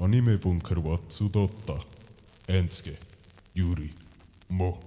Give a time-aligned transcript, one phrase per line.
[0.00, 1.78] Anime Bunker wa Tsudotta.
[2.46, 2.96] Ensuke.
[3.52, 3.92] Yuri.
[4.48, 4.80] Mo.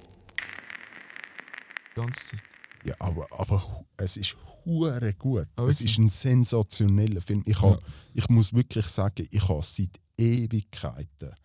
[1.94, 2.42] Ganze Zeit.
[2.84, 5.48] Ja, aber, aber es ist hure gut.
[5.56, 7.44] Ah, es ist ein sensationeller Film.
[7.46, 7.80] Ich, hab,
[8.16, 11.36] ich muss wirklich sagen, ich habe seit Ewigkeiten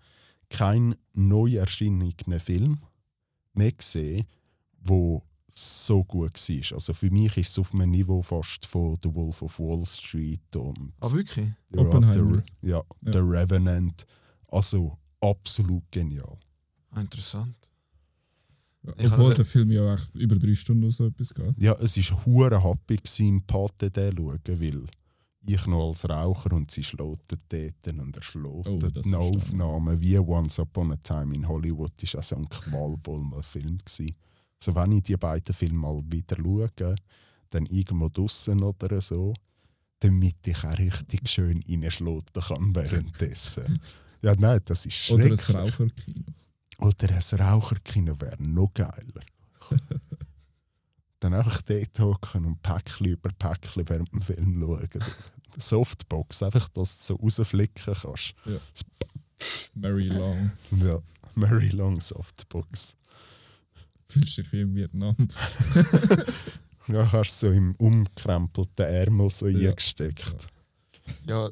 [0.49, 2.79] keinen neu erschienenen Film
[3.53, 4.27] mehr gesehen,
[4.81, 6.75] wo so gut war.
[6.77, 10.55] Also für mich ist es auf einem Niveau fast von The Wolf of Wall Street
[10.57, 11.51] und Ah, wirklich?
[11.71, 12.43] ja, Oppenheimer.
[12.61, 13.13] The, ja, Ja.
[13.13, 14.07] The Revenant.
[14.49, 16.39] Also absolut genial.
[16.91, 17.57] Ah, interessant.
[18.83, 21.55] Ja, Ich obwohl der Film ja echt über drei Stunden oder so etwas geht.
[21.59, 24.87] Ja, es war hure happy im Pate den zu schauen, weil
[25.47, 29.37] ich noch als Raucher und sie schloten dort und er Oh, das verstehe ich.
[29.37, 34.15] Aufnahmen wie Once Upon a Time in Hollywood ist auch so ein qualvoller Film gewesen.
[34.59, 36.97] So wenn ich die beiden Filme mal wieder schaue,
[37.51, 39.35] dann irgendwo draussen oder so,
[40.01, 43.81] damit ich auch richtig schön reinschloten kann währenddessen.
[44.23, 45.49] ja, nein, das ist Oder schrecklich.
[45.49, 46.25] ein Raucherkino.
[46.79, 49.23] Oder ein Raucherkino wäre noch geiler.
[51.21, 54.89] Dann einfach dort hocken und Päckchen über Päckchen während dem Film schauen.
[55.57, 58.35] Softbox, einfach, dass du so rausflicken kannst.
[59.75, 60.53] Mary Long.
[60.71, 60.99] Ja,
[61.35, 62.97] Mary Long Softbox.
[64.11, 65.17] Fühlst dich wie in Vietnam.
[66.91, 69.69] Ja, hast du so im umkrempelten Ärmel so Ja.
[69.69, 70.47] eingesteckt.
[71.27, 71.51] Ja,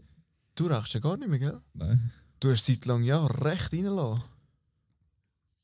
[0.54, 1.60] du rauchst ja gar nicht mehr, gell?
[1.74, 2.10] Nein.
[2.40, 4.24] Du hast seit langem ja recht reinlassen.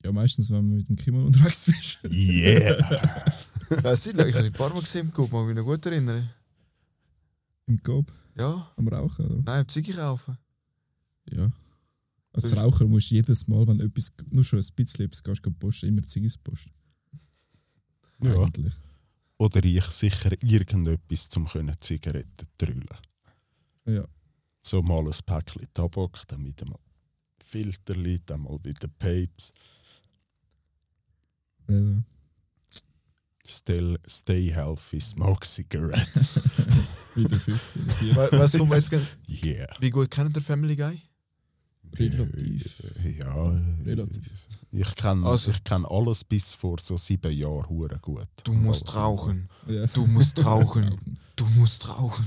[0.05, 2.01] Ja, meistens, wenn man mit dem Kimo unterwegs bist.
[2.05, 2.77] Yeah!
[3.83, 6.29] Weißt du, ich habe ein paar Mal gesehen im Coop, mich noch gut erinnern.
[7.67, 8.13] Im Coop.
[8.37, 9.43] Ja, Am Rauchen, oder?
[9.43, 10.37] nein, Ziege kaufen.
[11.31, 11.51] Ja.
[12.35, 15.59] Als Raucher musst du jedes Mal, wenn du etwas, nur schon ein bisschen etwas gehst,
[15.59, 16.73] posten, immer Ziggis posten.
[18.23, 18.43] Ja.
[18.43, 18.75] Eigentlich.
[19.39, 22.87] Oder ich sicher irgendetwas zum können Zigaretten drüllen.
[23.87, 24.05] Ja.
[24.61, 26.79] So mal ein Päckchen Tabak, dann wieder mal
[27.45, 29.53] Filterli, dann mal wieder Papes.
[31.69, 32.03] Äh,
[33.45, 36.37] Still stay healthy, smoke cigarettes.
[37.15, 38.33] wieder 15 oder 40.
[38.33, 39.07] We weißt du, wo jetzt gehen?
[39.29, 39.75] yeah.
[39.81, 41.03] Wie gut kennt der Family Guy?
[41.99, 42.83] Relativ.
[43.19, 43.35] Ja,
[43.85, 44.49] Relativ.
[44.71, 48.27] ich kenne Also- ich kenn alles bis vor so sieben Jahren hure gut.
[48.45, 49.49] Du musst rauchen.
[49.67, 49.87] Ja.
[49.89, 51.19] Du musst rauchen.
[51.37, 52.27] Du musst rauchen.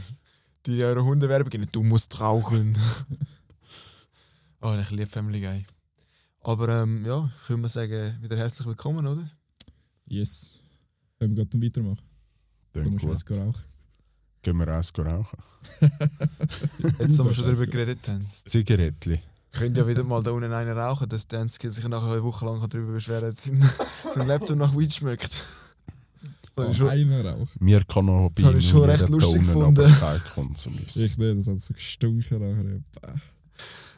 [0.66, 1.68] Die eure Hundewerbung beginnen.
[1.72, 2.78] Du musst rauchen.
[4.62, 5.66] oh, ich liebe Family Guy.
[6.42, 9.30] Aber ähm, ja, ich würde mal sagen, wieder herzlich willkommen, oder?
[10.06, 10.60] Yes.
[11.20, 12.02] Können wir gerade weitermachen?
[12.74, 13.38] Du Klingt musst gut.
[13.38, 13.64] eins rauchen.
[14.44, 15.40] Gehen wir eins rauchen.
[17.00, 18.20] Jetzt, wo wir schon darüber geredet haben.
[19.56, 19.60] Zigarettli.
[19.60, 22.46] Könnt ja wieder mal da unten einen rauchen, dass Dan Skill sich nachher eine Woche
[22.46, 23.72] lang darüber beschweren kann, dass sein,
[24.14, 25.46] sein Laptop nach Weed schmeckt.
[26.56, 27.50] Das ich schon, Oh, einer rauchen.
[27.60, 29.82] Mir kann noch Das habe ich schon recht lustig gefunden.
[29.82, 33.16] Ich nicht, das hat so gestunken nachher.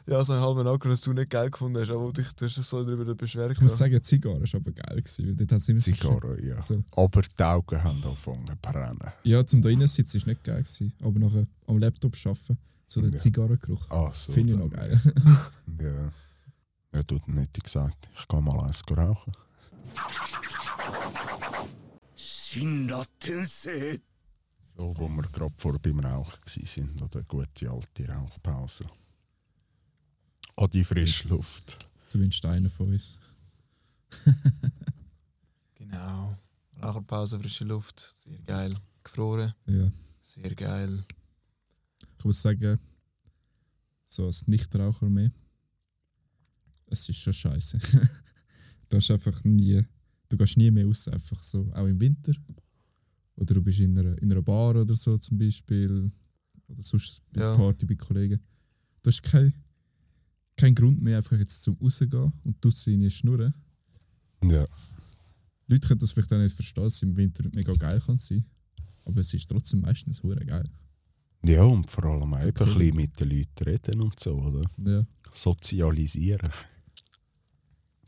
[0.08, 2.56] Ja, so einen halben Akku, dass du nicht geil gefunden hast, aber dich, du hast
[2.56, 3.52] dich so darüber beschwert.
[3.52, 6.42] Ich muss sagen, Zigarre war aber geil, gewesen, weil dort hat es immer so Zigarre,
[6.42, 6.62] ja.
[6.62, 6.82] So.
[6.96, 9.12] Aber die Augen haben angefangen zu brennen.
[9.22, 12.58] Ja, zum da sitzen war nicht geil, gewesen, aber nachher am Laptop arbeiten,
[12.88, 13.16] so der ja.
[13.18, 13.90] Zigarrengeruch.
[13.90, 14.32] Ah, so.
[14.32, 15.00] Finde ich noch geil.
[15.80, 16.10] ja.
[16.94, 19.32] Ja, du nicht gesagt, ich kann mal eins rauchen.
[22.16, 23.04] Shinra
[24.74, 28.86] So, wo wir gerade vor beim Rauchen waren, oder gute alte Rauchpause.
[30.56, 31.90] An die frische Luft.
[32.08, 33.18] Zumindest einer von uns.
[35.74, 36.38] genau.
[36.82, 38.74] Raucherpause, frische Luft, sehr geil.
[39.04, 39.52] Gefroren.
[39.66, 39.92] Ja.
[40.20, 41.04] Sehr geil.
[42.18, 42.78] Ich muss sagen,
[44.06, 45.30] so als Nichtraucher mehr,
[46.86, 47.78] es ist schon scheiße.
[48.88, 49.82] du hast einfach nie,
[50.28, 52.32] du gehst nie mehr raus, einfach so, auch im Winter.
[53.36, 56.10] Oder du bist in einer, in einer Bar oder so zum Beispiel.
[56.66, 57.54] Oder sonst bei Ja.
[57.56, 58.40] Party bei Kollegen.
[59.02, 59.52] Du hast keinen
[60.56, 63.54] kein Grund mehr, einfach jetzt zum rausgehen und draussen rein schnurren.
[64.42, 64.66] Ja.
[65.68, 68.44] Leute können das vielleicht auch nicht verstehen, dass es im Winter mega geil kann sein.
[69.04, 70.66] Aber es ist trotzdem meistens hure geil.
[71.42, 74.68] Ja, und vor allem auch ein bisschen mit den Leuten reden und so, oder?
[74.78, 75.06] Ja.
[75.32, 76.50] Sozialisieren.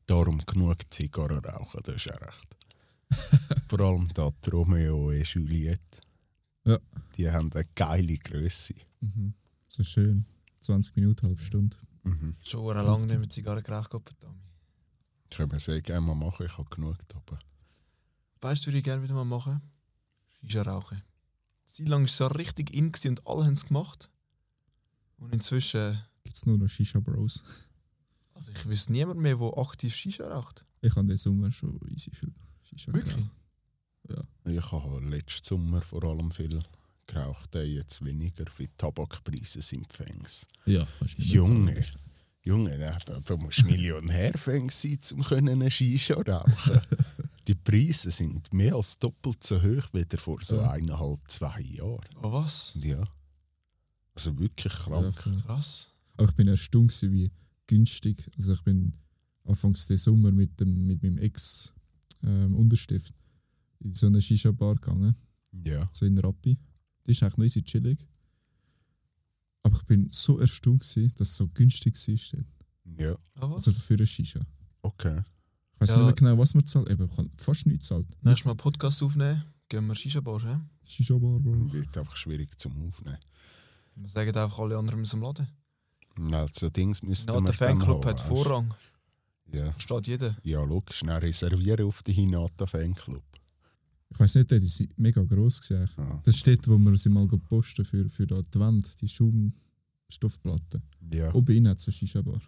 [0.06, 2.56] Darum genug Zigarren rauchen, das ist ja recht.
[3.68, 6.00] vor allem da die Romeo und Juliette.
[6.64, 6.78] Ja.
[7.16, 8.74] Die haben eine geile Größe.
[9.00, 9.34] Mhm.
[9.68, 10.26] So schön.
[10.60, 11.76] 20 Minuten, halbe Stunde.
[12.02, 12.34] Mhm.
[12.42, 14.42] Schon lange nicht mit Zigarren geraucht, gehabt, verdammt.
[15.30, 17.38] Können wir sehr gerne mal machen, ich habe genug aber
[18.40, 19.60] Weißt du, würde ich gerne wieder mal machen?
[20.28, 21.00] Shisha rauchen.
[21.72, 24.10] Zeit lang war es so richtig in und alle haben es gemacht.
[25.18, 27.42] Und inzwischen, Gibt es nur noch Shisha Bros.
[28.34, 30.64] also ich wüsste niemand mehr, der aktiv Shisha raucht.
[30.80, 32.32] Ich habe den Sommer schon easy viel
[32.62, 33.14] Shisha Wirklich?
[33.14, 33.30] geraucht.
[34.44, 36.62] Ich habe letzten Sommer vor allem viel
[37.06, 40.46] geraucht, äh, jetzt weniger, weil die Tabakpreise sind fängs.
[40.64, 41.98] Ja, kannst du nicht Junge, sagen.
[42.42, 46.80] Junge, da, da, da musst du Millionär sein, um eine Shisha rauchen.
[47.50, 50.70] Die Preise sind mehr als doppelt so hoch wie vor so Ja.
[50.70, 52.06] eineinhalb, zwei Jahren.
[52.22, 52.78] Oh was?
[52.80, 53.02] Ja.
[54.14, 55.14] Also wirklich Ja, krank.
[55.14, 55.36] voll.
[55.42, 55.90] Krass.
[56.16, 57.28] Aber ich bin erstaunt, wie
[57.66, 58.30] günstig.
[58.36, 58.92] Also ich bin
[59.42, 61.72] anfangs des Sommer mit, dem, mit meinem Ex
[62.22, 63.14] ähm, Unterstift
[63.80, 65.16] in so eine Shisha-Bar gegangen,
[65.64, 65.88] Ja.
[65.90, 66.56] so in Rappi.
[67.04, 68.06] Die ist eigentlich noch easy chillig.
[69.64, 70.82] Aber ich bin so erstaunt,
[71.18, 72.44] dass es so günstig war.
[72.96, 73.14] Ja.
[73.40, 73.66] Oh was?
[73.66, 74.40] Also für eine Shisha.
[74.82, 75.24] Okay.
[75.82, 75.96] Ich weiß Ja.
[75.96, 76.90] nicht mehr genau, was man zahlt.
[76.90, 78.06] Eben, ich habe fast nichts zahlt.
[78.22, 80.58] Nächstes Mal Podcast aufnehmen, gehen wir Shisha-Bar, hä?
[80.84, 81.72] Shisha-Bar, Bro.
[81.72, 83.18] Wird einfach schwierig zum Aufnehmen.
[83.96, 85.48] Wir sagen einfach alle anderen müssen Laden.
[86.32, 88.74] Also Dings müssten Ja, wir der Fanclub hat Vorrang.
[89.52, 89.72] Ja.
[89.72, 90.36] Versteht jeder.
[90.44, 91.00] ja, logisch.
[91.00, 93.24] Dann reservieren auf den Hinata Fanclub.
[94.10, 95.60] Ich weiß nicht, die sind mega gross.
[95.60, 95.88] Gewesen.
[95.96, 96.20] Ja.
[96.24, 100.82] Das steht, wo wir sie mal posten für, für da die Wand, die Schaumstoffplatte.
[101.12, 101.32] ja.
[101.32, 102.40] Oben innen hat es eine Shisha-Bar.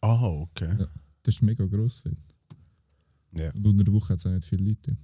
[0.00, 0.76] Ah, okay.
[0.78, 0.86] Ja.
[1.24, 2.16] Das ist mega gross dort.
[3.32, 3.52] Ja.
[3.52, 4.96] Und unter der Woche hat es auch nicht viele Leute.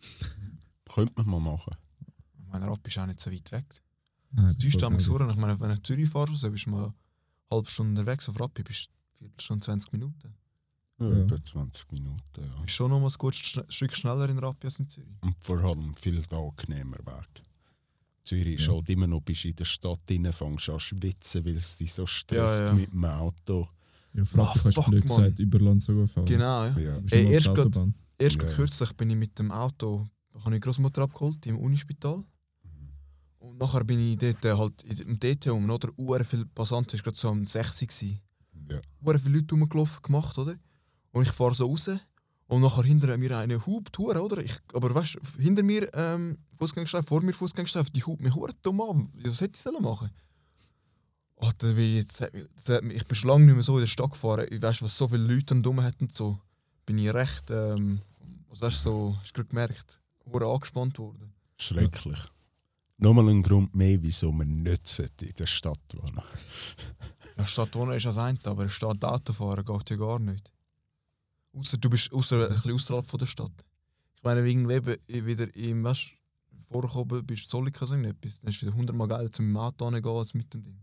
[0.92, 1.74] Könnte man mal machen.
[2.48, 3.64] Mein Rapp ist auch nicht so weit weg.
[4.36, 4.94] Ah, Das täuscht am.
[4.94, 5.30] Gesuchen.
[5.30, 6.94] Ich meine, wenn du nach Zürich fährst, so bist du mal eine
[7.50, 8.28] halbe Stunde unterwegs.
[8.28, 10.34] Auf Rappi bist du eine Viertelstunde, 20 Minuten.
[11.00, 11.18] Ja, Ja.
[11.24, 12.60] Etwa 20 Minuten, ja.
[12.62, 13.38] Bist schon noch mal ein gutes
[13.68, 15.16] Stück schneller in Rappi als in Zürich.
[15.22, 17.42] Und vor allem viel angenehmer Weg.
[18.24, 18.74] Zürich ist Ja.
[18.74, 21.92] halt immer noch, bist in der Stadt drin, fängst an zu schwitzen, weil es dich
[21.92, 22.72] so stresst Ja, ja.
[22.74, 23.68] mit dem Auto.
[24.14, 25.16] Ja, frag dich, kannst du fuck, blöd Mann.
[25.18, 26.26] gesagt, über Land sogar fahren.
[26.26, 26.78] Genau, ja.
[26.78, 27.00] Ja.
[27.00, 27.88] Du Ey, erst grad-.
[28.18, 28.44] Erst Ja.
[28.48, 30.06] kürzlich bin ich mit dem Auto,
[30.44, 32.22] habe ich Großmutter abgeholt im Unispital.
[33.38, 35.88] Und nachher bin ich dort äh, halt in- im DT um, oder?
[35.96, 38.08] Uhr viele Passanten, es war gerade so um 6 Uhr.
[38.70, 38.80] Ja.
[39.04, 40.54] Uhr viele Leute rumgelaufen gemacht, oder?
[41.12, 41.90] Und ich fahre so raus
[42.46, 44.38] und nachher hinter mir eine hupt oder?
[44.44, 48.52] Ich, aber weißt du, hinter mir ähm, Fußgängerstreifen, vor mir Fußgängerstreifen, die hupt mich hure
[48.62, 49.08] dumm an.
[49.24, 50.10] Was hätte ich sollen machen?
[51.44, 53.62] Oh, da bin ich, jetzt, das hat mich- das ich bin schon lange nicht mehr
[53.64, 54.46] so in der Stadt gefahren.
[54.48, 56.38] Ich weiß, was so viele Leute dumm hätten so.
[56.86, 58.00] Bin ich recht, ähm,
[58.48, 61.32] was weißt so, hast du gemerkt, hure angespannt worden.
[61.56, 62.18] Schrecklich.
[62.98, 66.22] Nochmal ein Grund mehr, wieso man nicht in der Stadt wohnen
[67.36, 70.52] Ja, Stadt wohnen ist das eine, aber Stadt Auto fahren geht ja gar nicht.
[71.54, 73.52] Außer du bist ausser, ein bisschen außerhalb von der Stadt.
[74.14, 74.96] Ich meine, wegen eben
[75.26, 79.32] wieder im, weißt du, vorgekommen bist, Zollika so etwas, dann ist es wieder hundertmal geiler,
[79.32, 80.78] zum Auto gehen als mit dem Ding.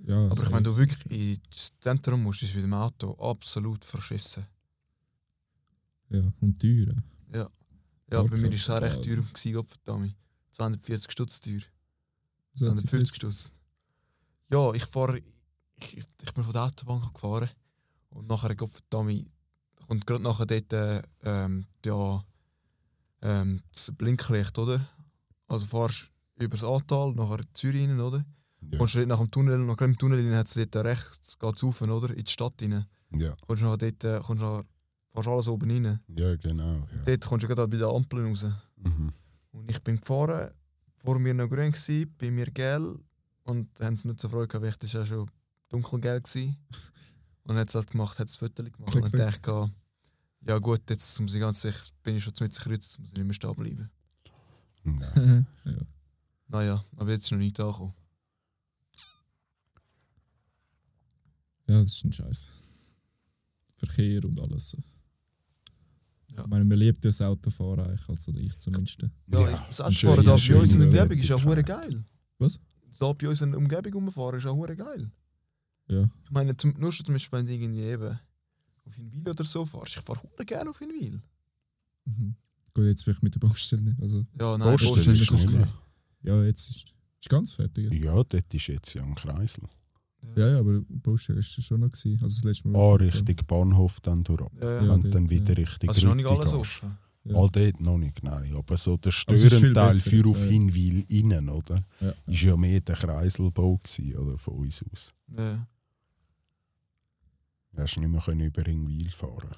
[0.00, 3.84] Ja, Aber also ich meine, du wirklich ins Zentrum musst, ist mit dem Auto absolut
[3.84, 4.46] verschissen.
[6.10, 6.94] Ja, und teuer.
[7.34, 7.50] Ja,
[8.08, 9.02] bei Parken, mir war es auch recht ja.
[9.02, 10.14] teuer, gewesen, Gott verdammt.
[10.52, 11.60] 240 Stutz teuer.
[12.54, 13.52] So hat 250 sich Stutz.
[14.50, 15.20] Ja, ich fahre.
[15.76, 17.50] Ich, ich bin von der Autobahn gefahren.
[18.10, 19.26] Und nachher, Gott verdammt,
[19.86, 22.24] kommt gerade nachher dort äh, ähm, ja,
[23.22, 24.88] ähm, das Blinklicht, oder?
[25.46, 28.24] Also fahrst über das Ahrtal, nachher Zürich rein, oder?
[28.60, 28.78] Ja.
[28.78, 31.62] Kommst du dort nach dem Tunnel, nach dem Tunnel rein, hat es dort rechts, geht's
[31.62, 32.10] rauf, oder?
[32.10, 32.86] In die Stadt rein.
[33.12, 34.64] Ja, Kommst du nachher dort, äh, kommst nachher,
[35.10, 36.00] fährst alles oben rein.
[36.08, 36.74] ja genau.
[36.74, 37.02] Ja.
[37.04, 38.46] Dort kommst du gerade bei den Ampeln raus.
[38.76, 39.12] Mhm.
[39.52, 40.50] Und ich bin gefahren,
[40.96, 43.00] vor mir noch grün, gewesen, bei mir gelb.
[43.44, 45.30] Und haben sie nicht so Freude gehabt, weil ich das ja schon
[45.70, 46.56] dunkelgelb war.
[47.44, 48.92] Und hat es halt gemacht, hat es Fotos gemacht.
[48.92, 52.34] Klick, und dann dachte ich, ja gut, jetzt muss ich ganz sicher, bin ich schon
[52.40, 53.90] mit sich jetzt muss ich nicht mehr stehen bleiben.
[54.84, 55.46] Nein.
[55.64, 55.72] ja.
[56.48, 57.94] Naja, aber jetzt ist noch nicht angekommen.
[61.68, 62.46] Ja, das ist ein Scheiß.
[63.76, 64.72] Verkehr und alles.
[64.72, 64.78] Ja.
[66.42, 69.02] Ich meine, man liebt ja das Autofahren eigentlich, also ich zumindest.
[69.02, 69.10] Ja,
[69.50, 72.04] Ja, das Autofahren da bei schön uns in der Umgebung ist ja hure geil.
[72.38, 72.60] Was?
[72.98, 75.10] Da bei uns in der Umgebung rumfahren ist ja hure geil.
[75.88, 76.08] Ja.
[76.24, 78.18] Ich meine, zum, nur schon zum Beispiel, wenn du irgendwie eben
[78.84, 79.96] auf Hinwil oder so fährst.
[79.96, 81.20] Ich fahre hure gerne auf Hinwil.
[82.04, 82.34] Mhm.
[82.74, 84.00] Gut, jetzt vielleicht mit der Baustelle nicht.
[84.00, 85.66] Also, Ja, nein, Baustelle Baustelle ist ist nicht okay.
[86.22, 86.84] ja, jetzt ist,
[87.20, 87.92] ist ganz fertig.
[87.94, 89.64] Ja, dort ist jetzt ja ein Kreisel.
[90.36, 92.22] Ja, ja, aber Baustelle ist schon noch gewesen.
[92.22, 92.78] Also das letzte Mal.
[92.78, 94.40] Ah, Richtung Bahnhof dann durch.
[94.62, 94.84] Ja, ja.
[94.84, 95.64] Ja, und dort, dann wieder ja.
[95.64, 96.98] Richtung Also ist noch nicht alles offen.
[97.24, 97.36] Ja.
[97.36, 98.54] All dort noch nicht, nein.
[98.54, 100.50] Aber so der Störenteil besser für auf ja.
[100.50, 101.84] Hinwil innen, oder?
[102.00, 102.14] Ja.
[102.26, 104.38] Ist ja mehr der Kreiselbau gewesen, oder?
[104.38, 105.14] Von uns aus.
[105.36, 105.66] Ja.
[107.72, 109.54] Du hast nicht mehr können über Hinwil fahren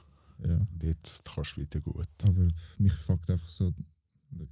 [0.46, 0.56] ja.
[0.56, 2.08] Und jetzt kannst du wieder gut.
[2.22, 2.48] Aber
[2.78, 3.72] mich fuckt einfach so.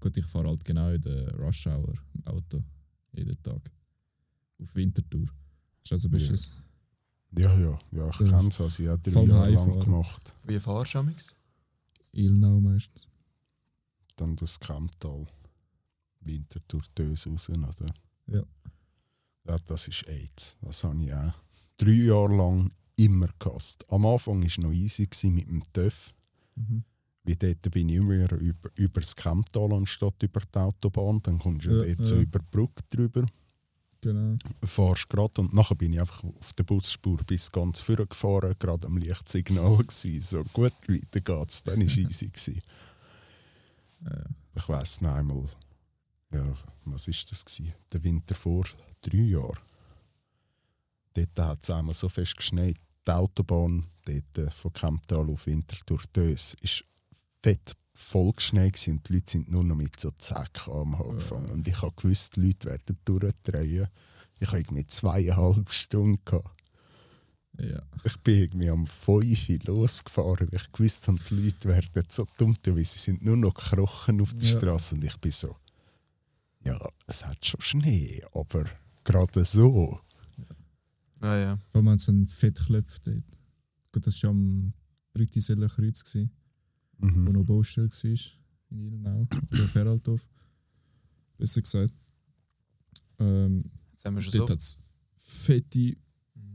[0.00, 2.62] Gut, ich fahre halt genau in der Rush Hour im Auto.
[3.12, 3.70] Jeden Tag.
[4.60, 5.28] Auf Wintertour.
[5.88, 6.52] Ist also bestes.
[7.36, 8.26] Ja, ja, ja, ich Ja.
[8.30, 8.60] kenne es.
[8.60, 10.34] Also ich habe drei Jahre lang gemacht.
[10.44, 11.34] Wie fahrst du amix?
[12.12, 13.08] Ilnau meistens.
[14.16, 15.26] Dann durchs Kemptal.
[16.20, 17.94] Wintertour Dös raus, oder?
[18.26, 18.42] Ja.
[19.46, 20.56] Ja, das ist AIDS.
[20.60, 21.32] Das habe ich auch
[21.78, 23.90] drei Jahre lang immer gehasst.
[23.90, 26.12] Am Anfang war es noch easy mit dem TÜV.
[26.56, 26.84] Mhm.
[27.24, 31.20] Wie dort bin ich immer über, über das Kemptal anstatt über die Autobahn.
[31.22, 32.22] Dann kommst du ja, Ja, dort so ja.
[32.22, 33.26] über die Brücke drüber.
[34.00, 34.36] Genau.
[34.64, 38.86] fahrst gerade und nachher bin ich einfach auf der Busspur bis ganz vorne gefahren, gerade
[38.86, 40.20] am Lichtsignal gsi.
[40.20, 41.64] So gut, weiter geht's.
[41.64, 42.28] Dann war easy.
[42.32, 42.62] Gewesen.
[44.54, 45.44] Ich weiss noch einmal,
[46.32, 46.52] ja,
[46.84, 47.74] was ist das gewesen?
[47.92, 48.64] Der Winter vor
[49.02, 49.58] drei Jahren.
[51.14, 52.76] Dort hat es einmal so fest geschneit.
[53.06, 56.84] Die Autobahn dort äh, von Kemptal auf Winterthur Dös ist
[57.42, 61.50] fett voll geschneit und die Leute sind nur noch mit so 10 km gefahren.
[61.50, 63.88] Und ich habe gewusst, die Leute werden durchdrehen.
[64.40, 66.50] Ich habe irgendwie zweieinhalb Stunden gehabt.
[67.58, 67.82] Ja.
[68.04, 72.24] Ich bin irgendwie am 5 Uhr losgefahren, weil ich gewusst habe, die Leute werden so
[72.36, 74.56] dumm, weil sie sind nur noch gekrochen auf der Ja.
[74.58, 75.56] Straße und ich bin so,
[76.64, 76.78] ja,
[77.08, 78.64] es hat schon Schnee, aber
[79.02, 80.00] gerade so.
[81.20, 81.58] Ja, ja.
[81.68, 83.24] Vor allem haben sie einen Fettklöpf dort.
[83.90, 84.72] Gut, das war am
[85.12, 86.30] Brütiseller Kreuz, gewesen,
[86.98, 87.24] wo Mhm.
[87.32, 88.18] noch Baustelle war.
[88.70, 89.26] In Ilnau.
[89.52, 90.28] Oder Feraldorf.
[91.38, 91.94] Besser gesagt.
[93.18, 94.52] Ähm, Jetzt haben wir schon dort so.
[94.54, 94.78] hat es
[95.16, 95.96] fette,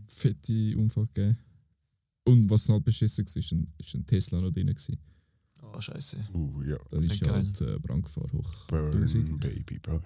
[0.05, 1.37] fette Unfall gegeben.
[2.25, 4.67] Und was halt beschissen war, ist ein, ist ein Tesla noch drin.
[4.67, 4.97] Gewesen.
[5.61, 6.17] Oh, Scheiße.
[6.33, 7.35] Uh, ja, Dann ist ja geil.
[7.37, 8.65] halt äh, Brandgefahr hoch.
[8.67, 9.39] burn, 1000.
[9.39, 10.03] baby, burn.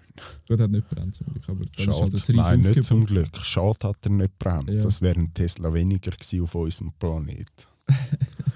[0.47, 3.05] Gut, hat nicht brennt zum Glück, aber dann ist halt das nein, nicht zum.
[3.05, 3.35] Glück.
[3.37, 4.69] Schade hat er nicht brennt.
[4.69, 4.81] Ja.
[4.81, 7.67] Das wäre ein Tesla weniger gewesen auf unserem Planet.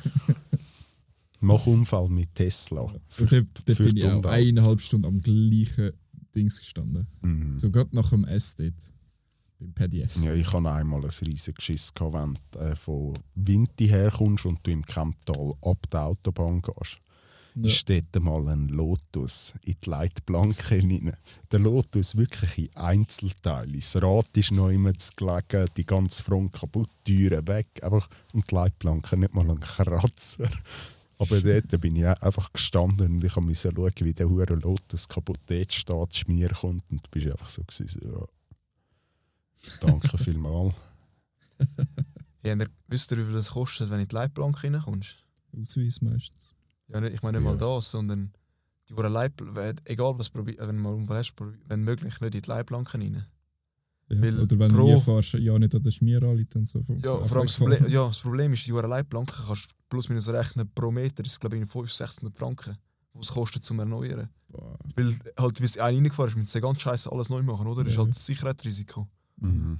[1.42, 2.82] Mach Unfall mit Tesla.
[2.82, 3.32] Und dort,
[3.66, 5.92] dort für bin ich auch eineinhalb Stunden am gleichen
[6.36, 7.08] Dings gestanden.
[7.22, 7.58] Mhm.
[7.58, 8.74] So gerade nach dem S dort.
[9.60, 10.24] Beim Paddy S.
[10.24, 14.60] Ja, ich hatte einmal ein riesiges Geschiss, gehabt, wenn du äh, von Winti herkommst und
[14.64, 17.00] du im Kemptal ab der Autobahn gehst.
[17.56, 17.72] Ja.
[17.86, 21.16] Dort mal ein Lotus in die Leitplanke hinein.
[21.52, 23.78] Der Lotus wirklich in Einzelteile.
[23.78, 27.68] Das Rad ist noch immer zu gelegen, die ganze Front kaputt, die Türen weg.
[27.84, 30.50] Einfach, und die Leitplanke nicht mal ein Kratzer.
[31.22, 35.40] Aber dort bin ich einfach gestanden und ich musste schauen, wie der hure Lotus kaputt
[35.46, 36.90] dort steht, Schmier kommt.
[36.92, 38.26] Und du bist einfach so, gewesen, so ja.
[39.82, 40.74] Danke vielmals.
[42.44, 45.24] Ja, und wisst ihr, wie viel das kostet, wenn du in die Leitplanke reinkommst?
[45.56, 46.56] Ausweis meistens.
[46.88, 47.76] Ja, ich meine nicht mal Ja.
[47.76, 48.34] das, sondern
[48.90, 51.36] die Hure Leitplanke, egal was probier, wenn du mal Unfall hast,
[51.68, 53.28] wenn möglich nicht in die Leitplanke rein.
[54.14, 54.22] Ja.
[54.22, 56.82] Weil Oder wenn pro- du nie fährst, ja nicht an den Schmier anliegt und so.
[56.84, 57.56] vom- Ja, vor allem das.
[57.56, 61.32] Problem, ja, das Problem ist, die Leitplanke kannst du plus minus rechnen, pro Meter ist
[61.34, 62.78] es glaube ich 500, 600 Franken,
[63.14, 64.30] was es kostet zum Erneuern.
[64.50, 64.78] Boah.
[64.96, 67.84] Weil halt, wie es einer reingefahren ist, müssen sie ganz scheiße alles neu machen, oder?
[67.84, 68.04] Das ist Ja.
[68.04, 69.08] halt das Sicherheitsrisiko.
[69.38, 69.80] Mhm.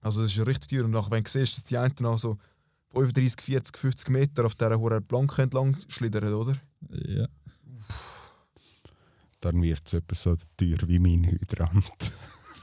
[0.00, 0.84] Also das ist ja richtig teuer.
[0.86, 2.38] Und nachher, wenn du siehst, dass die einen auch so
[2.94, 6.56] 35, 40, 50 Meter auf dieser hohen Planke entlang schlittern, oder?
[6.90, 7.26] Ja.
[9.40, 11.84] Dann wird es etwa so teuer wie mein Hydrant.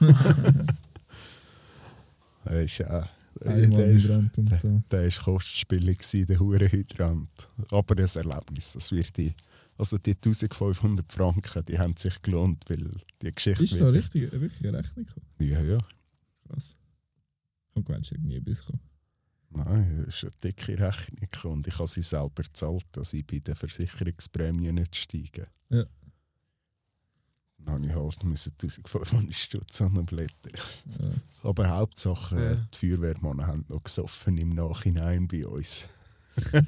[2.48, 3.02] der ist, äh,
[3.44, 7.48] Einmal der ist, und der ist kostspielig, gewesen, der hure Hydrant.
[7.70, 9.34] Aber das Erlebnis, das wird die.
[9.76, 12.90] Also die 1500 Franken, die haben sich gelohnt, weil
[13.22, 13.62] die Geschichte.
[13.62, 15.26] Ist da wieder- richtig, eine Rechnung gekommen?
[15.38, 15.78] Ja, ja.
[16.48, 16.76] Krass.
[17.74, 18.80] Gemeint, es ist nie etwas gekommen.
[19.50, 23.38] Nein, das ist eine dicke Rechnung und ich habe sie selber gezahlt, dass ich bei
[23.38, 25.46] den Versicherungsprämien nicht steige.
[25.70, 25.84] Ja.
[27.68, 30.52] Habe ich halt müssen 1500 Stutz anblättern.
[31.00, 31.08] Ja.
[31.48, 32.54] Aber Hauptsache, Ja.
[32.54, 35.86] die Feuerwehrmannen haben noch gesoffen im Nachhinein bei uns.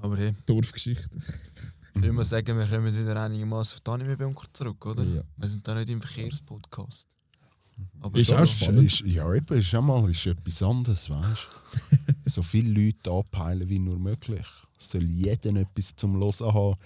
[0.00, 1.16] Aber hey, Dorfgeschichte.
[1.18, 5.04] ich würde mal sagen, wir kommen wieder einigermaßen auf die Anime-Bunker zurück, oder?
[5.04, 5.22] Ja.
[5.36, 7.08] Wir sind da nicht im Verkehrspodcast.
[8.00, 8.84] Aber Ist so- auch spannend.
[8.84, 11.48] Ist, ja, eben, ist auch mal ist etwas anderes, weißt
[11.90, 11.96] du?
[12.30, 14.46] so viele Leute anpeilen wie nur möglich.
[14.78, 16.76] Es soll jeder etwas zum Hören haben,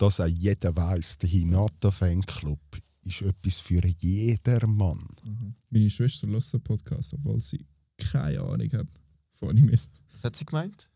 [0.00, 2.58] dass auch jeder weiß, der Hinata-Fanclub
[3.04, 5.06] ist etwas für jedermann.
[5.24, 5.54] Mhm.
[5.68, 7.66] Meine Schwester hört den Podcast, obwohl sie
[7.98, 8.88] keine Ahnung hat
[9.32, 9.90] von Animes.
[10.12, 10.90] Was hat sie gemeint?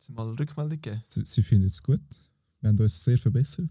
[0.00, 1.00] Sie mal eine Rückmeldung gegeben.
[1.02, 2.00] Sie, sie findet es gut.
[2.60, 3.70] Wir haben uns sehr verbessert.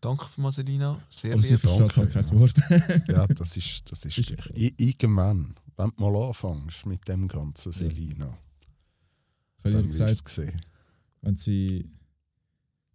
[0.00, 1.02] Danke für Marcelina.
[1.10, 1.60] Sehr Aber sie lieb.
[1.60, 2.32] versteht danke, halt kein ja.
[2.40, 3.08] Wort.
[3.08, 7.72] Ja, das ist, das ist, Ist ja Irgendwann, wenn du mal anfängst mit dem ganzen
[7.72, 8.38] Selina,
[9.58, 10.60] Ich habe ihr dann wirst du sehen.
[11.22, 11.90] wenn sie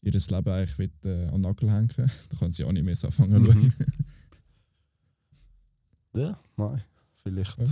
[0.06, 1.90] ihr Leben eigentlich will, äh, an den Nagel hängen
[2.30, 3.72] dann kann sie Animes anfangen zu Mhm.
[3.72, 3.74] schauen.
[6.14, 6.82] Ja, nein,
[7.24, 7.66] vielleicht, Ja.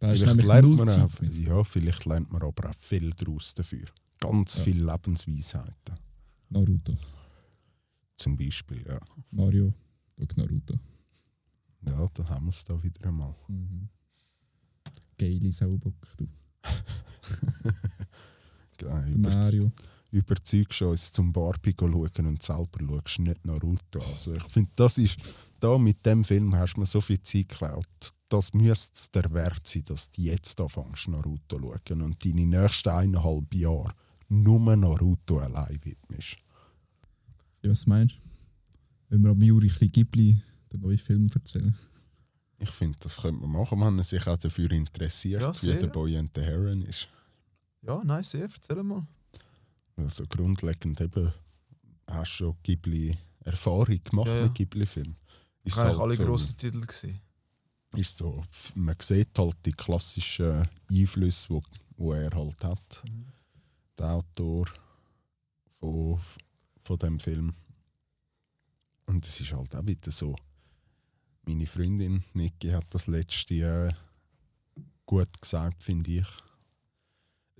[0.00, 3.86] Da vielleicht lernt man auch, ja, vielleicht lernt man aber auch viel daraus dafür.
[4.20, 4.64] Ganz Ja.
[4.64, 5.96] viele Lebensweisheiten.
[6.50, 6.96] Naruto.
[8.16, 8.98] Zum Beispiel, ja.
[9.30, 9.72] Mario,
[10.16, 10.74] schau Naruto.
[11.86, 13.34] Ja, da haben wir es da wieder einmal.
[13.46, 13.88] Mhm.
[15.18, 16.26] Geile Saubock, du.
[18.78, 19.70] Genau, Mario.
[20.10, 24.00] Überzeugst uns zum Barbie schauen und selber schaust nicht Naruto.
[24.00, 25.18] Also ich finde, das ist,
[25.60, 27.86] da mit dem Film hast du mir so viel Zeit geklaut.
[28.28, 32.46] Das müsste es der Wert sein, dass du jetzt anfängst Naruto zu schauen und deine
[32.46, 33.90] nächsten eineinhalb Jahre
[34.28, 36.36] nur Naruto allein widmest.
[37.62, 38.20] Ja, was meinst du?
[39.10, 40.40] Wenn wir am Juri ein Ghibli
[40.72, 41.74] den neuen Film erzählen.
[42.58, 45.76] Ich finde, das könnte man machen, wenn man sich auch dafür interessiert, Ja, wie sehr.
[45.76, 47.08] der Boy and the Heron ist.
[47.82, 48.42] Ja, nice, sehr.
[48.42, 49.06] Erzähl mal.
[49.98, 51.32] Also grundlegend eben,
[52.06, 54.42] hast schon Ghibli-Erfahrung gemacht Ja, ja.
[54.44, 55.16] mit Ghibli-Filmen?
[55.64, 57.20] Ich Ist habe halt alle so, grossen Titel gesehen.
[57.96, 58.42] ist so,
[58.74, 61.62] man sieht halt die klassischen Einflüsse, wo,
[61.96, 63.02] wo er halt hat,
[63.98, 64.68] der Autor
[65.80, 66.18] von,
[66.80, 67.52] von dem Film.
[69.06, 70.36] Und es ist halt auch wieder so,
[71.42, 73.92] meine Freundin Niki hat das letzte Jahr
[75.06, 76.26] gut gesagt, finde ich.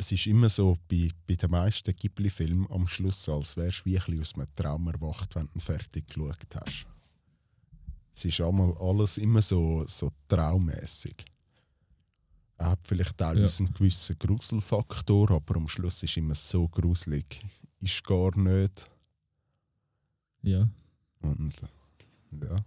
[0.01, 3.99] Es ist immer so bei, bei den meisten Ghibli-Filmen am Schluss, als wärst du wie
[3.99, 6.87] ein bisschen aus einem Traum erwacht, wenn du ihn fertig geschaut hast.
[8.13, 11.17] Es ist einmal alles immer so, so traummäßig.
[12.59, 17.45] Er hat vielleicht teilweise einen gewissen Gruselfaktor, aber am Schluss ist immer so gruselig.
[17.81, 18.89] Ist gar nicht.
[20.43, 20.69] Ja,
[21.23, 21.55] Und
[22.41, 22.65] ja.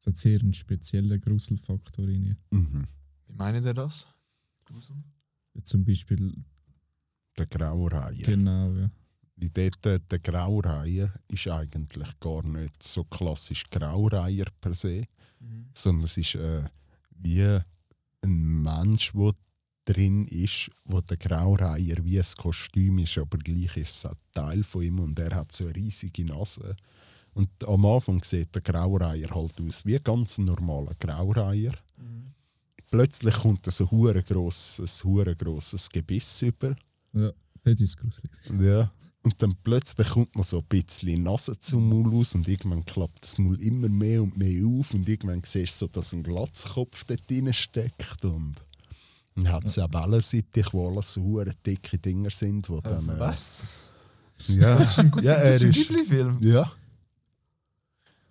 [0.00, 2.36] es hat sehr einen speziellen Gruselfaktor in ihr.
[2.50, 2.86] Mhm.
[3.26, 4.08] Wie meint ihr das?
[4.64, 4.96] Grusel?
[5.64, 6.32] Zum Beispiel,
[7.38, 8.12] Der Graureiher.
[8.24, 8.90] genau, ja.
[9.36, 15.04] Wie dort, äh, der Graureiher ist eigentlich gar nicht so klassisch Graureiher per se,
[15.40, 15.66] Mhm.
[15.74, 16.64] sondern es ist äh,
[17.10, 17.62] wie ein
[18.62, 19.32] Mensch, der
[19.84, 24.62] drin ist, wo der Graureiher wie ein Kostüm ist, aber gleich ist es ein Teil
[24.64, 26.74] von ihm und er hat so eine riesige Nase.
[27.34, 31.74] Und am Anfang sieht der Graureiher halt aus wie ein ganz normaler Graureiher.
[31.98, 32.32] Mhm.
[32.90, 36.76] Plötzlich kommt so ein hure grosses, hure grosses Gebiss über.
[37.12, 37.30] Ja,
[37.64, 38.30] das ist gruselig.
[38.60, 38.90] Ja.
[39.22, 43.24] Und dann plötzlich kommt noch so ein bisschen Nase zum Maul aus und irgendwann klappt
[43.24, 47.02] das Maul immer mehr und mehr auf und irgendwann siehst du so, dass ein Glatzkopf
[47.04, 48.54] dort drin steckt und
[49.34, 53.08] dann hat es auch Wellensittiche, wo alles so hure dicke Dinger sind, wo dann...
[53.08, 53.92] äh, Was?
[54.46, 55.70] Ja, Das ist ein, gut, ja das ist ein.
[55.72, 56.38] Ghibli-Film.
[56.42, 56.70] Ja.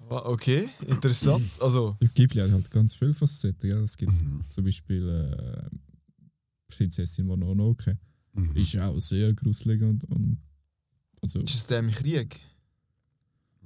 [0.10, 1.44] Ah, Okay, interessant.
[1.62, 3.70] Also, Ja, Ghibli hat halt ganz viele Facetten.
[3.70, 3.77] Ja.
[3.79, 4.44] Es gibt Mhm.
[4.50, 5.70] zum Beispiel äh,
[6.68, 7.98] Prinzessin Mononoke.
[8.34, 8.56] Mhm.
[8.56, 10.38] Ist auch sehr gruselig und, und
[11.22, 12.40] also, ist es der im Krieg?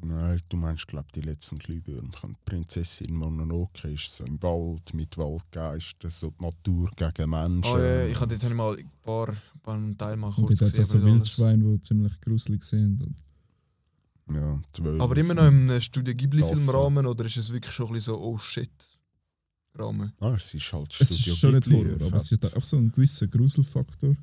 [0.02, 1.58] Nein, du meinst, glaube die letzten.
[1.60, 1.82] Die
[2.46, 7.74] Prinzessin Mononoke ist so im Wald mit Waldgeistern, so die Natur gegen Menschen.
[7.74, 10.72] Oh, ja, ich habe dort mal ein paar, paar einen Teil mal und kurz es
[10.72, 10.84] gesehen.
[10.86, 11.04] auch so.
[11.06, 13.02] Wildschweine, die ziemlich gruselig sind.
[13.04, 13.16] Und
[14.34, 15.02] Ja, zwölf.
[15.02, 18.38] Aber immer noch im Studio Ghibli-Filmrahmen oder ist es wirklich schon ein bisschen so, oh
[18.38, 18.70] shit,
[19.76, 20.13] Rahmen?
[20.20, 22.78] Ah, es ist halt es ist schon nicht Ghibli, Horror, aber es hat auch so
[22.78, 24.15] einen gewissen Gruselfaktor.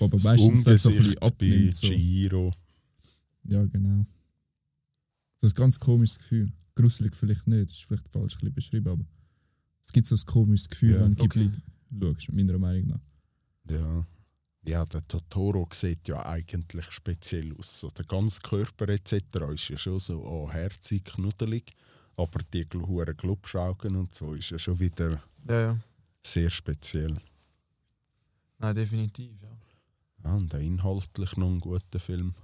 [0.00, 1.74] Aber das meistens nicht so Ungesicht bei abnimmt.
[1.76, 1.86] So.
[1.86, 2.54] Chihiro.
[3.44, 4.04] Ja, genau.
[5.36, 6.52] So ein ganz komisches Gefühl.
[6.74, 9.04] Gruselig vielleicht nicht, das ist vielleicht falsch ein bisschen beschrieben, aber
[9.82, 11.00] es gibt so ein komisches Gefühl, Ja.
[11.00, 12.14] wenn du Ghibli Okay.
[12.14, 13.00] schaust, meiner Meinung nach.
[13.70, 14.06] Ja.
[14.66, 17.78] Ja, der Totoro sieht ja eigentlich speziell aus.
[17.78, 19.12] So, der ganze Körper etc.
[19.54, 21.72] ist ja schon so oh, herzig, knuddelig.
[22.16, 25.78] Aber die hohen Glubschaugen und so ist ja schon wieder Ja, ja.
[26.22, 27.16] sehr speziell.
[28.58, 29.56] Nein, definitiv, ja.
[30.24, 32.34] Ja, und auch inhaltlich noch ein guter Film.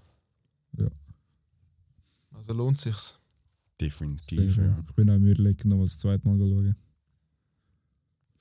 [2.30, 3.18] Also lohnt sich's.
[3.80, 4.85] Definitiv, ja.
[4.87, 6.76] Ich bin auch im Überlegen, noch mal das zweite Mal schauen.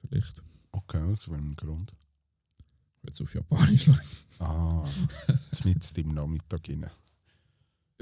[0.02, 0.44] Vielleicht.
[0.72, 1.94] Okay, aus welchem Grund?
[3.04, 4.00] Jetzt auf Japanisch schauen.
[4.44, 4.90] Ah,
[5.66, 6.90] mit im Nachmittag rein.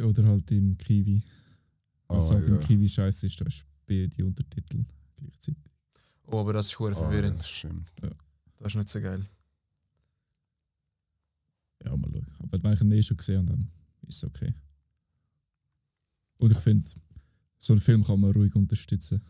[0.01, 1.21] Oder halt im Kiwi.
[2.07, 2.59] Was Ah, halt im ja.
[2.62, 4.85] Kiwi scheiße ist, da ist beide Untertitel
[5.17, 5.62] gleichzeitig.
[6.27, 7.39] Oh, aber das ist hure Ah, verwirrend.
[7.39, 7.91] das stimmt.
[8.01, 9.27] Das ist nicht so geil.
[11.83, 12.27] Ja, mal schauen.
[12.39, 13.69] Aber wenn ich ihn eh schon gesehen habe, dann
[14.07, 14.53] ist es okay.
[16.38, 16.89] Und ich finde,
[17.57, 19.21] so einen Film kann man ruhig unterstützen.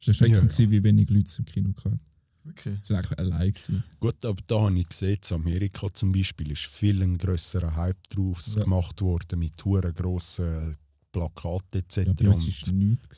[0.00, 0.70] Es war erschreckend, Ja, ja.
[0.70, 2.00] wie wenig Leute es im Kino hatten.
[2.44, 2.78] Wirklich?
[2.82, 3.52] Sie waren eigentlich allein.
[3.52, 3.84] Gewesen.
[4.00, 8.02] Gut, aber da habe ich gesehen, in Amerika zum Beispiel ist viel ein grösserer Hype
[8.08, 8.62] drauf Ja.
[8.64, 10.76] gemacht worden mit hohen grossen
[11.12, 11.98] Plakaten etc.
[12.06, 12.64] Ja, bei uns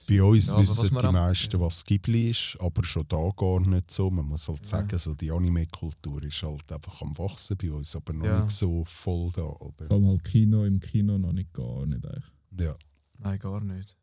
[0.09, 4.11] bei uns Ja, wissen die meisten, was Ghibli ist, aber schon da gar nicht so.
[4.11, 4.65] Man muss halt Ja.
[4.67, 8.43] sagen, so die Anime-Kultur ist halt einfach am Wachsen bei uns, aber noch Ja.
[8.43, 9.43] nicht so voll da.
[9.45, 9.87] Oder?
[9.87, 12.05] Vor allem halt Kino, im Kino noch nicht gar nicht.
[12.05, 12.25] Eigentlich.
[12.61, 12.75] Ja.
[13.19, 13.97] Nein, gar nicht.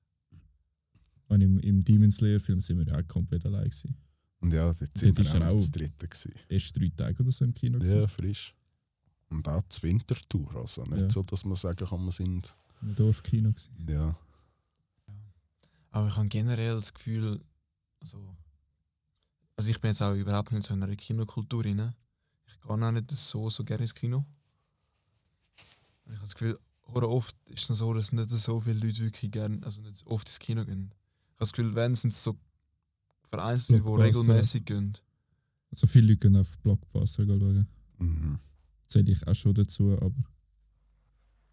[1.28, 3.66] Und im, im Demon Slayer Film sind wir ja auch komplett allein.
[3.66, 3.96] Gewesen.
[4.42, 6.08] Und ja, dort sind ist wir auch auch- das dritte.
[6.08, 6.34] Gewesen.
[6.50, 7.78] Erst drei Tage oder so im Kino.
[7.80, 8.00] gewesen.
[8.02, 8.54] Ja, frisch.
[9.30, 10.56] Und auch die Wintertour.
[10.56, 11.10] Also nicht Ja.
[11.10, 12.54] so, dass man sagen kann, wir sind.
[12.82, 13.50] Im Dorfkino.
[13.52, 13.72] gewesen.
[13.88, 14.18] Ja.
[15.92, 17.40] Aber ich habe generell das Gefühl,
[18.00, 18.36] also,
[19.56, 21.94] also ich bin jetzt auch überhaupt nicht so in einer Kinokultur rein.
[22.48, 24.26] Ich gehe auch nicht so, so gerne ins Kino.
[26.06, 29.00] Und ich habe das Gefühl, oder oft ist es so, dass nicht so viele Leute
[29.04, 30.86] wirklich gerne, also nicht oft ins Kino gehen.
[30.92, 32.36] Ich habe das Gefühl, wenn sind es so
[33.32, 34.94] vereinzelt Leute, die regelmäßig gehen.
[35.72, 37.68] Also viele Leute gehen auf Blockbuster schauen.
[38.00, 38.40] Mhm.
[38.88, 40.14] Zähle ich auch schon dazu, aber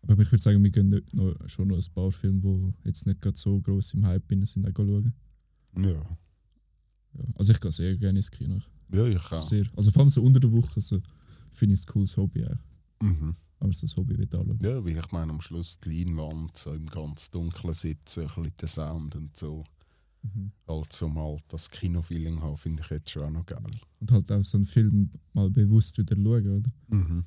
[0.03, 3.07] Aber ich würde sagen, wir gehen nicht noch, schon noch ein paar Filme, die jetzt
[3.07, 5.13] nicht gerade so gross im Hype sind, auch schauen.
[5.77, 7.25] Ja, Ja.
[7.35, 8.61] Also ich gehe sehr gerne ins Kino.
[8.93, 9.43] ja ich auch.
[9.43, 9.67] Sehr.
[9.77, 11.01] Also vor allem so unter der Woche so,
[11.53, 12.57] finde ich es ein cooles Hobby auch.
[13.05, 13.35] Mhm.
[13.61, 14.59] Aber so das Hobby wird anschauen.
[14.63, 18.57] Ja, weil ich meine, am Schluss die Leinwand, so im ganz Dunklen sitzen, ein bisschen
[18.61, 19.65] der Sound und so.
[20.23, 20.53] Mhm.
[20.67, 23.81] Also mal das Kinofeeling haben, finde ich jetzt schon auch noch geil.
[24.01, 26.71] Und halt auch so einen Film mal bewusst wieder schauen, oder?
[26.89, 27.25] Mhm.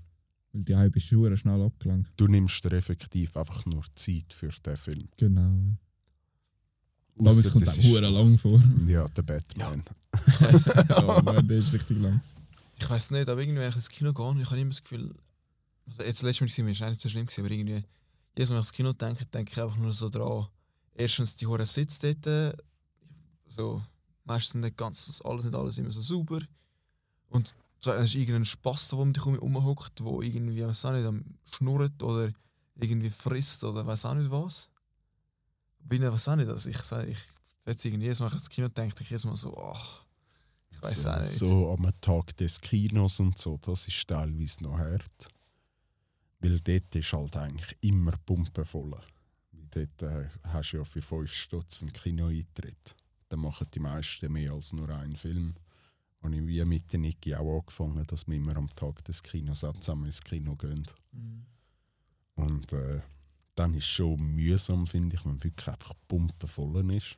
[0.54, 2.12] Weil die Hype ist schon schnell abgelangt.
[2.18, 5.08] Du nimmst dir effektiv einfach nur Zeit für den Film.
[5.18, 5.78] Genau.
[7.16, 8.62] Damals kommt es auch hure lang vor.
[8.88, 9.84] Ja, der Batman.
[10.28, 12.20] Ich weiß ja, nein, der ist richtig lang.
[12.78, 15.16] ich weiss nicht, aber irgendwie, wenn ich ins Kino gehe, ich habe immer das Gefühl,
[15.86, 17.84] also jetzt letztes Mal war es nicht so schlimm, gewesen, aber irgendwie,
[18.38, 20.48] jedes Mal, wenn ich ins Kino denke, denke ich einfach nur so dran,
[20.94, 22.58] erstens die hohen Sitze dort,
[23.52, 23.84] so,
[24.24, 26.40] meistens nicht ganz, alles nicht alles immer so sauber.
[27.30, 31.06] Und zweitens ist irgendein Spass, der um dich herum rumhockt, der irgendwie, weiß auch nicht,
[31.06, 32.32] am schnurrt oder
[32.76, 34.70] irgendwie frisst oder weiß auch nicht was.
[35.80, 37.20] Bin ich weiß auch nicht, also ich sage, ich
[37.66, 40.06] jetzt irgendwie jedes Mal, wenn ich ins Kino denke, ich jedes Mal so, ach,
[40.72, 41.32] ich weiß so, auch nicht.
[41.32, 45.28] So am Tag des Kinos und so, das ist teilweise noch hart.
[46.40, 49.00] Weil dort ist halt eigentlich immer pumpenvoll.
[49.52, 52.96] Dort äh, hast du ja für 5 Stutz einen Kinoeintritt.
[53.32, 55.56] Dann machen die meisten mehr als nur einen Film.
[56.20, 59.62] Und ich wie mit der Niki auch angefangen, dass wir immer am Tag des Kinos
[59.62, 60.86] zusammen ins Kino gehen.
[61.14, 61.46] Mhm.
[62.36, 63.02] Und äh,
[63.56, 67.18] dann ist es schon mühsam, finde ich, wenn wirklich einfach pumpenvoll ist.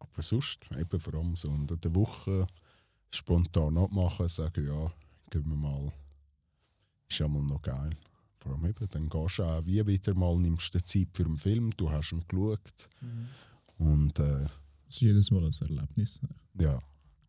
[0.00, 2.48] Aber sonst, eben vor allem so unter der Woche,
[3.12, 4.92] spontan abmachen, sagen, ja,
[5.30, 5.92] gehen wir mal.
[7.08, 7.96] Ist ja mal noch geil.
[8.38, 11.38] Vor allem eben, dann gehst du auch wie wieder mal, nimmst dir Zeit für den
[11.38, 12.88] Film, du hast ihn geschaut.
[13.78, 14.46] Und äh,
[14.90, 16.18] Das ist jedes Mal ein Erlebnis.
[16.58, 16.80] ja,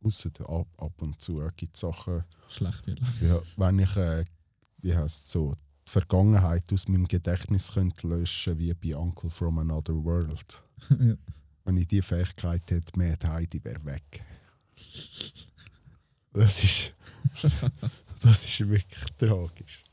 [0.04, 3.22] außer ab, ab und zu gibt es Sachen, Schlechte Erlebnis.
[3.22, 4.26] ja, wenn ich äh,
[4.80, 5.54] wie heißt so,
[5.88, 10.64] die Vergangenheit aus meinem Gedächtnis könnte löschen wie bei Uncle from Another World.
[11.00, 11.14] Ja.
[11.64, 14.24] Wenn ich die Fähigkeit hätte, Mad Heidi wäre weg.
[16.34, 16.96] Das ist,
[18.24, 19.84] das ist wirklich tragisch.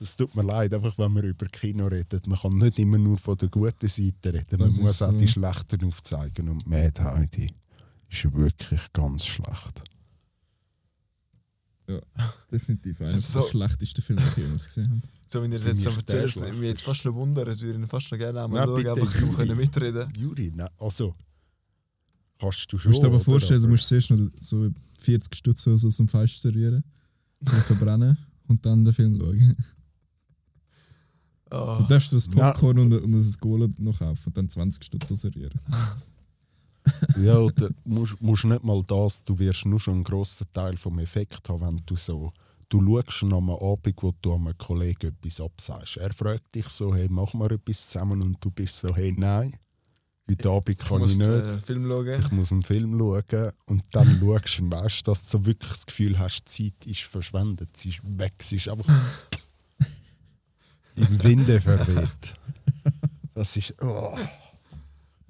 [0.00, 2.26] Es tut mir leid, einfach wenn man über Kino redet.
[2.26, 4.58] Man kann nicht immer nur von der guten Seite reden.
[4.58, 5.16] Man Das muss auch so.
[5.16, 6.48] die schlechten aufzeigen.
[6.48, 7.50] Und Mad Heidi
[8.10, 9.82] ist wirklich ganz schlecht.
[12.50, 13.40] Definitiv einer So.
[13.40, 15.00] der schlechtesten Filme, die ich jemals gesehen habe.
[15.28, 17.82] So, wenn ihr das jetzt so erzählt, nimmt mich jetzt fast noch Wunder, es würde
[17.82, 19.34] ich fast noch gerne einmal Nein, schauen, einfach Juri.
[19.34, 20.12] können mitreden.
[20.16, 21.14] Juri, ne, also
[22.38, 22.90] kannst du Du schon.
[22.92, 23.24] musst dir aber oder?
[23.24, 26.84] vorstellen, du Aber- musst zuerst noch so 40 Stutz oder so aus dem Fest servieren,
[27.40, 29.56] dann verbrennen und dann den Film schauen.
[31.54, 32.50] Ah, Du darfst das Ja.
[32.52, 35.58] Popcorn und, und das Cola noch kaufen und dann 20 Stutz so servieren.
[37.18, 40.98] Ja, oder musst, musst nicht mal das, du wirst nur schon einen grossen Teil vom
[40.98, 42.30] Effekt haben, wenn du so.
[42.68, 45.96] Du schaust an einem Abend, wo du einem Kollegen etwas absagst.
[45.96, 48.20] Er fragt dich so, hey, machen wir etwas zusammen?
[48.20, 49.54] Und du bist so, hey, nein,
[50.30, 51.30] heute Abend ich kann muss ich nicht.
[51.30, 52.20] den Film schauen.
[52.20, 55.70] Ich muss einen Film schauen und dann schaust du und weißt, dass du so wirklich
[55.70, 58.86] das Gefühl hast, die Zeit ist verschwendet, sie ist weg, sie ist einfach
[60.96, 62.34] im Winde verweht.
[63.34, 63.74] Das ist.
[63.82, 64.16] Oh.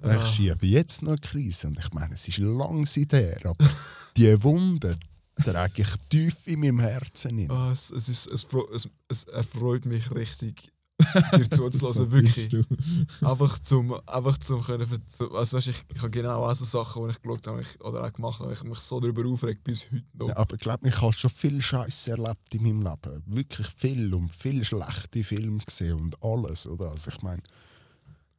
[0.03, 0.25] Ich Ah.
[0.25, 3.67] schiebe jetzt noch eine Krise und ich meine, es ist lang her, aber
[4.15, 4.95] die Wunde
[5.43, 7.49] trage ich tief in meinem Herzen hin.
[7.49, 10.69] Ah, es, es, ist, es, es, es erfreut mich richtig,
[11.37, 12.65] dir zuzulassen, wirklich.
[13.21, 17.11] Einfach zum, einfach zum können, also weißt, ich, ich habe genau auch so Sachen, die
[17.11, 20.03] ich geschaut habe ich, oder auch gemacht habe, ich mich so darüber aufregt bis heute
[20.13, 20.29] noch.
[20.29, 23.23] Ja, aber ich glaube, ich habe schon viel Scheiße erlebt in meinem Leben.
[23.25, 26.65] Wirklich viel und viel schlechte Filme gesehen und alles.
[26.65, 26.91] Oder?
[26.91, 27.43] Also ich meine,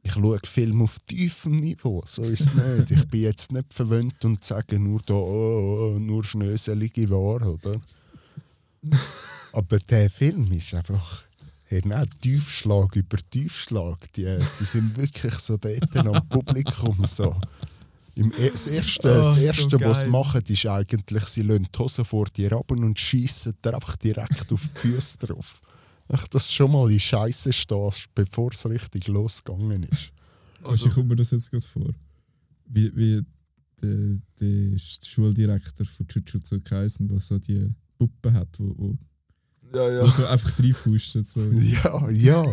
[0.03, 2.03] ich schaue Filme auf tiefem Niveau.
[2.07, 2.91] So ist es nicht.
[2.91, 7.81] Ich bin jetzt nicht verwöhnt und sage nur da, oh, oh, nur schnöselige Ware, oder?
[9.53, 11.26] Aber der Film ist einfach.
[11.69, 14.13] Hey, nein, Tiefschlag über Tiefschlag.
[14.13, 14.25] Die,
[14.61, 17.35] die sind wirklich so dort am Publikum so.
[18.15, 21.67] Im, e- das Erste, Oh, das so Erste was sie machen, ist eigentlich, sie lassen
[21.75, 25.61] die Hose vor dir runter und schießen dir einfach direkt auf die Füße drauf.
[26.09, 30.13] Ach, dass du schon mal in Scheiße stehst, bevor es richtig losgegangen ist.
[30.63, 31.93] Also, ich komme mir das jetzt gerade vor.
[32.69, 33.23] Wie, wie
[33.83, 38.95] der, der Schuldirektor von Jujutsu Kaisen, der so die Puppe hat, wo, wo,
[39.75, 40.11] ja, wo ja.
[40.11, 41.27] so einfach reinfustet.
[41.27, 41.41] So.
[41.45, 42.45] Ja, ja.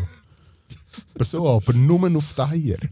[1.20, 2.78] so, aber nur auf die Eier.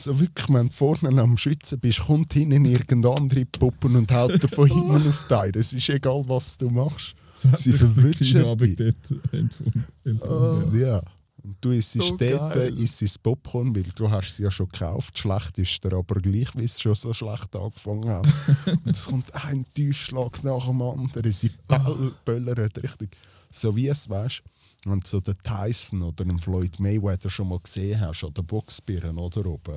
[0.00, 4.40] So wirklich, wenn du vorne am Schützen bist, kommt hinten irgendeine andere Puppe und hält
[4.40, 5.56] dir von hinten auf die Eier.
[5.56, 7.16] Es ist egal, was du machst.
[7.34, 8.94] Sie verwünschen kleine Abend dich.
[9.08, 9.84] dort empfunden.
[10.04, 10.80] empfunden.
[10.80, 11.02] Ja.
[11.60, 12.54] Du isst So dort,
[13.02, 15.18] isst Popcorn, weil du hast es ja schon gekauft.
[15.18, 18.26] Schlecht ist der aber gleich, wie es schon so schlecht angefangen hat.
[18.84, 21.32] Und es kommt ein Tiefschlag nach dem anderen.
[21.32, 23.16] Sie böll- böllern richtig.
[23.50, 24.42] So wie es, weißt
[24.84, 29.18] wenn du so den Tyson oder den Floyd Mayweather schon mal gesehen hast, den Boxbirnen
[29.18, 29.76] oder oben,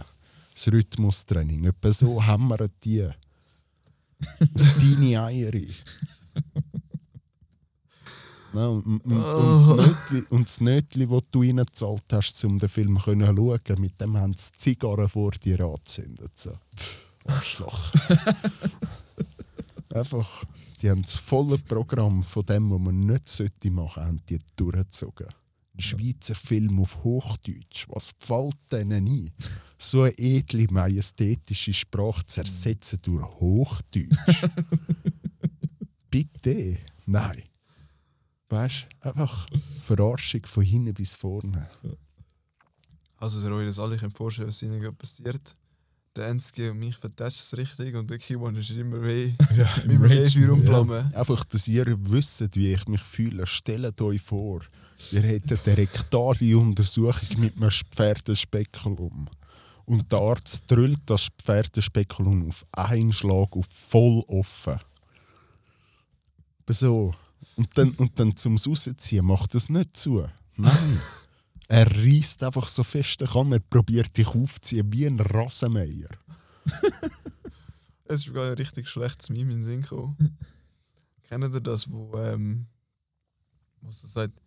[0.53, 3.07] das Rhythmustraining, etwa so hämmern die.
[4.53, 5.51] Deine Eier.
[8.53, 12.99] Ja, und, und, und, und, das Nötli, und das du reingezahlt hast, um den Film
[12.99, 16.37] zu schauen, mit dem haben sie Zigarren vor dir angezündet.
[16.37, 16.51] So.
[17.27, 17.93] Arschloch.
[19.93, 20.45] Einfach,
[20.81, 25.27] die haben das volle Programm von dem, was man nicht sollte machen, haben die durchgezogen.
[25.73, 29.31] Ein Schweizer Film auf Hochdeutsch, was fällt denen ein?
[29.77, 34.41] So eine edle, majestätische Sprache zu ersetzen durch Hochdeutsch.
[36.09, 36.77] Bitte?
[37.05, 37.43] Nein.
[38.51, 39.47] Weißt du, einfach
[39.79, 41.63] Verarschung von hinten bis vorne.
[43.17, 45.55] Also, ihr euch das alle könnt vorstellen, was ihnen passiert.
[46.17, 49.31] Der NSG und mich vertätscht es richtig und der Kiwan ist immer weh.
[49.85, 51.15] Immer weh Rage- für Umflammen.
[51.15, 53.47] Einfach, dass ihr wisst, wie ich mich fühle.
[53.47, 54.59] Stellt euch vor,
[55.11, 59.29] ihr hättet eine rektale Untersuchung mit einem Pferdespekulum.
[59.85, 64.77] Und der Arzt drüllt das Pferdespekulum auf einen Schlag auf voll offen.
[66.67, 67.13] So.
[67.55, 70.27] Und dann, und dann zum Rausziehen macht das nicht zu.
[70.57, 71.01] Nein.
[71.67, 73.53] Er reißt einfach so fest er kann.
[73.53, 76.09] Er probiert dich aufzuziehen wie ein Rasenmäher.
[78.03, 80.37] Es ist sogar ein richtig schlechtes Meme in den Sinn gekommen.
[81.29, 82.65] Kennt ihr das, wo, ähm,
[83.79, 84.41] was er sagt,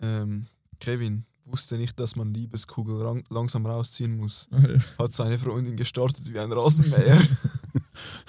[0.00, 0.46] ähm,
[0.80, 4.48] Kevin wusste nicht, dass man Liebeskugel lang langsam rausziehen muss.
[4.98, 7.20] Hat seine Freundin gestartet wie ein Rasenmäher.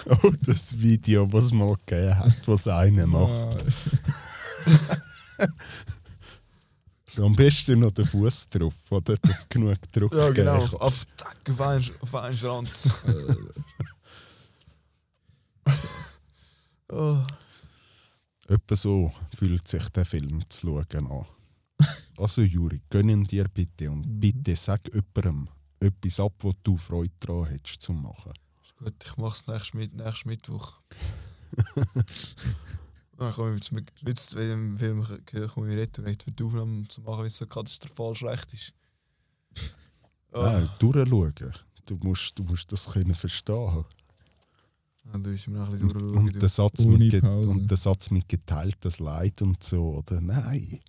[0.10, 3.30] Oh, das Video, was es mal gegeben hat, was einer macht.
[3.30, 3.58] Ah,
[7.10, 9.15] So am besten noch den Fuß drauf, oder?
[9.17, 10.60] Dass genug Druck ja, genau.
[10.60, 12.89] geben Auf, auf, zack, auf einen, auf einen Schranz.
[16.91, 17.26] oh.
[18.48, 21.26] Etwa so fühlt sich der Film zu schauen an.
[22.17, 25.48] Also Juri, gönnen dir bitte und bitte sag jemandem
[25.80, 28.34] etwas ab, wo du Freude daran hättest zu machen.
[28.78, 30.80] Gut, ich mach's nächsten, Mit nächsten Mittwoch.
[33.18, 35.04] Dann komme ich mit, mit dem Film
[35.48, 38.74] komme ich retour für die Aufnahme zu machen, weil es so katastrophal schlecht ist.
[40.34, 40.42] Oh.
[40.44, 41.54] Nein, durchschauen.
[41.86, 43.86] Du musst, du musst das können verstehen.
[45.06, 46.28] Ja, du musst mir ein bisschen Und, durchschauen.
[46.28, 50.22] und, der Satz mit und der Satz mit geteiltes Leid und so, oder?
[50.22, 50.80] Nein.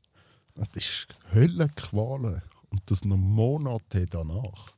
[0.54, 2.42] Das ist Höllenqualen.
[2.70, 4.72] Und das noch Monate danach.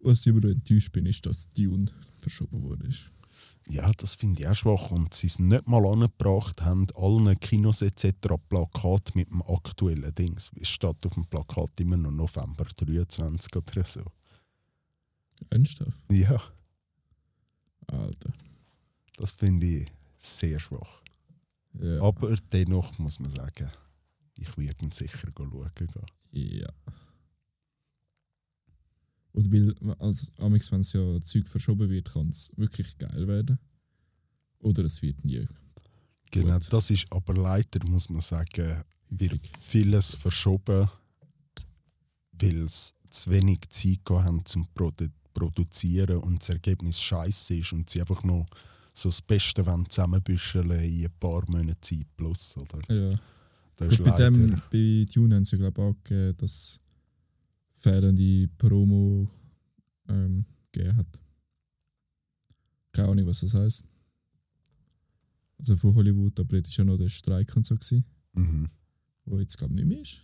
[0.00, 2.88] Was ich aber enttäuscht bin, ist, dass Dune verschoben wurde.
[3.68, 4.90] Ja, das finde ich auch schwach.
[4.90, 8.12] Und sie es nicht mal angebracht haben, allen Kinos etc.
[8.48, 10.50] Plakat mit dem aktuellen Dings.
[10.60, 14.02] Es steht auf dem Plakat immer noch November 23 oder so.
[15.50, 15.98] Ernsthaft?
[16.10, 16.40] Ja,
[17.86, 18.32] Alter.
[19.16, 21.02] das finde ich sehr schwach.
[21.80, 22.00] Ja.
[22.02, 23.70] Aber dennoch muss man sagen,
[24.34, 25.88] ich werde ihn sicher schauen gehen.
[26.32, 26.68] Ja.
[29.32, 33.58] Und weil, als Amix, wenn es ja Zeug verschoben wird, kann es wirklich geil werden.
[34.58, 35.46] Oder es wird nie.
[36.30, 36.72] Genau, Gut.
[36.72, 40.88] das ist aber leider, muss man sagen, wird vieles verschoben,
[42.32, 47.88] weil es zu wenig Zeit haben zum Produ Produzieren und das Ergebnis scheiße ist und
[47.88, 48.46] sie einfach noch
[48.92, 52.56] so das Beste zusammenbüscheln in ein paar Monate Zeit plus.
[52.56, 52.80] Oder?
[52.92, 53.16] Ja.
[53.76, 56.80] Das Gut, bei, dem, bei Dune haben sie glaube ich, angegeben, dass
[57.80, 59.28] fehlende Promo
[60.08, 61.20] ähm, gegeben hat.
[62.92, 63.86] Keine Ahnung, was das heisst.
[65.58, 68.68] Also von Hollywood, aber dort war ja noch der Streik und so, gewesen, mhm.
[69.24, 70.22] wo jetzt, glaube ich, nicht mehr ist.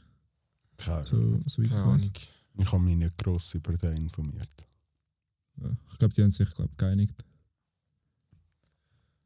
[0.77, 1.45] Keine So, Ahnung.
[1.47, 1.83] so Keine.
[1.83, 2.13] Ahnung.
[2.59, 4.67] Ich habe mich nicht gross über den informiert.
[5.57, 7.25] Ja, ich glaube, die haben sich glaub, geeinigt.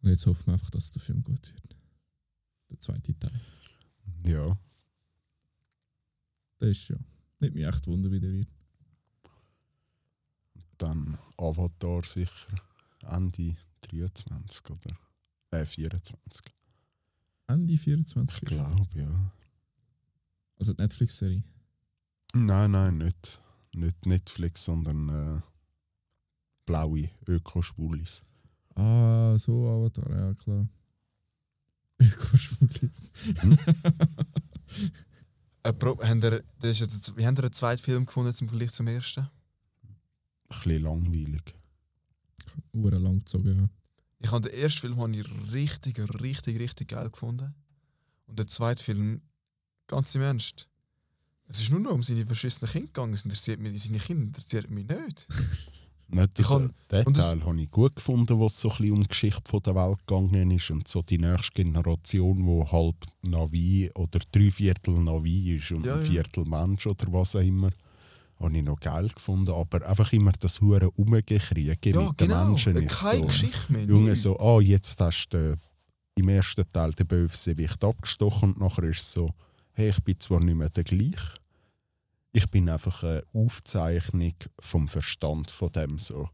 [0.03, 1.77] Und jetzt hoffen wir einfach, dass der Film gut wird.
[2.71, 3.41] Der zweite Teil.
[4.27, 4.57] Ja,
[6.61, 6.97] Der ist ja.
[7.41, 8.49] Nicht mich echt wunder, wie der wird.
[10.79, 12.61] dann Avatar sicher
[13.03, 14.97] Ende 23 oder
[15.51, 16.43] äh, 24.
[17.47, 18.43] Ende 24.
[18.43, 19.33] Ich glaube, ja.
[20.59, 21.43] Also die Netflix-Serie.
[22.35, 23.41] Nein, nein, nicht,
[23.75, 25.41] nicht Netflix, sondern äh,
[26.67, 28.25] blaue Ökoschwulis.
[28.75, 30.69] Ah, so Avatar, ja klar.
[31.99, 33.13] Ökoschwulis.
[33.43, 33.57] Äh,
[35.63, 38.87] Habt ihr, das ist jetzt, wie habt ihr einen zweiten Film gefunden zum Vergleich zum
[38.87, 39.21] ersten?
[39.21, 39.31] Ein
[40.49, 41.55] bisschen langweilig.
[42.73, 43.69] Uhr lang gezogen, ja.
[44.23, 47.55] Ich habe den ersten Film habe ich richtig, richtig, richtig geil gefunden.
[48.27, 49.23] Und der zweite Film,
[49.87, 50.69] ganz im Ernst,
[51.47, 53.15] es ist nur noch um seine verschissenen Kinder gegangen.
[53.15, 55.27] Es interessiert mich, seine Kinder interessiert mich nicht.
[56.13, 58.93] Nicht, Ich das, kann- den Teil habe ich gut gefunden, wo es so ein bisschen
[58.93, 62.97] um die Geschichte von der Welt gegangen ist und so die nächste Generation, wo halb
[63.23, 66.07] Navi oder drei Viertel Navi ist und Ja, ein ja.
[66.07, 67.71] Viertel Mensch oder was auch immer,
[68.41, 69.53] habe ich noch geil gefunden.
[69.53, 72.39] Aber einfach immer das hure Umgekriegen Ja, mit genau.
[72.39, 73.27] den Menschen ist Keine so.
[73.27, 73.85] Geschichte mehr.
[73.85, 75.57] Junge, so, ah, jetzt hast du
[76.17, 79.31] im ersten Teil den Bösewicht abgestochen und nachher ist es so,
[79.73, 81.37] hey, ich bin zwar nicht mehr der gleiche,
[82.33, 86.29] ich bin einfach eine Aufzeichnung vom Verstand von dem so.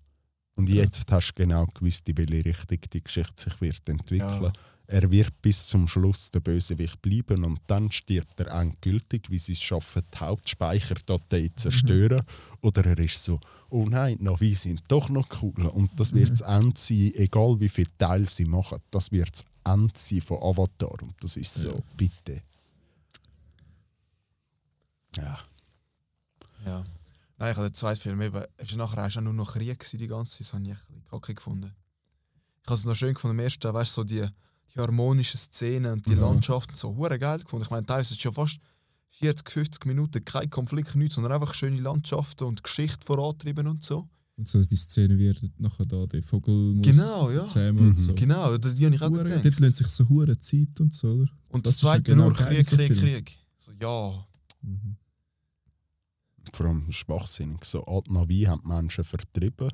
[0.55, 4.45] Und jetzt hast du genau gewusst, in welche Richtung die Geschichte sich wird entwickeln.
[4.45, 4.53] Ja.
[4.89, 9.53] Er wird bis zum Schluss der Bösewicht bleiben und dann stirbt er endgültig, wie sie
[9.53, 12.23] es schaffen, die Hauptspeicherdatei zu zerstören.
[12.63, 15.67] Oder er ist so, oh nein, Navi sind doch noch cool.
[15.67, 19.45] Und das wird das Ende sein, egal wie viele Teile sie machen, das wird das
[19.65, 21.03] Ende sein von Avatar.
[21.03, 21.83] Und das ist so, Ja.
[21.97, 22.43] bitte.
[25.17, 25.39] Ja.
[26.67, 26.83] Ja.
[27.39, 28.43] Nein, ich habe den zweiten Film eben.
[28.57, 30.41] Es war nachher auch nur noch Krieg gewesen, die ganze Zeit.
[30.41, 31.73] Das habe ich ein bisschen kacke gefunden.
[32.63, 34.27] Ich habe es noch schön gefunden, am ersten weißt du, so die,
[34.75, 36.21] die harmonischen Szenen und die Ja.
[36.21, 37.65] Landschaften so hure geil gefunden.
[37.65, 38.59] Ich meine, teilweise ist es schon fast
[39.11, 44.09] 40, 50 Minuten kein Konflikt, nichts, sondern einfach schöne Landschaften und Geschichte vorantrieben und so.
[44.37, 47.47] Und so die Szene wird nachher da, der Vogel muss Genau, ja.
[47.47, 47.89] zähmen Mhm.
[47.91, 48.15] und so.
[48.15, 49.45] Genau, das die habe ich auch Hure, gedacht.
[49.45, 51.31] dort lohnt sich so hure Zeit und so, oder?
[51.51, 52.99] Und das das ist ja zweite genau nur Krieg, Krieg, Film.
[53.01, 53.39] Krieg.
[53.57, 54.27] So, ja.
[54.63, 54.97] Mhm.
[56.53, 57.65] Vor allem schwachsinnig.
[57.65, 59.71] So, alt Navi haben die Menschen vertrieben,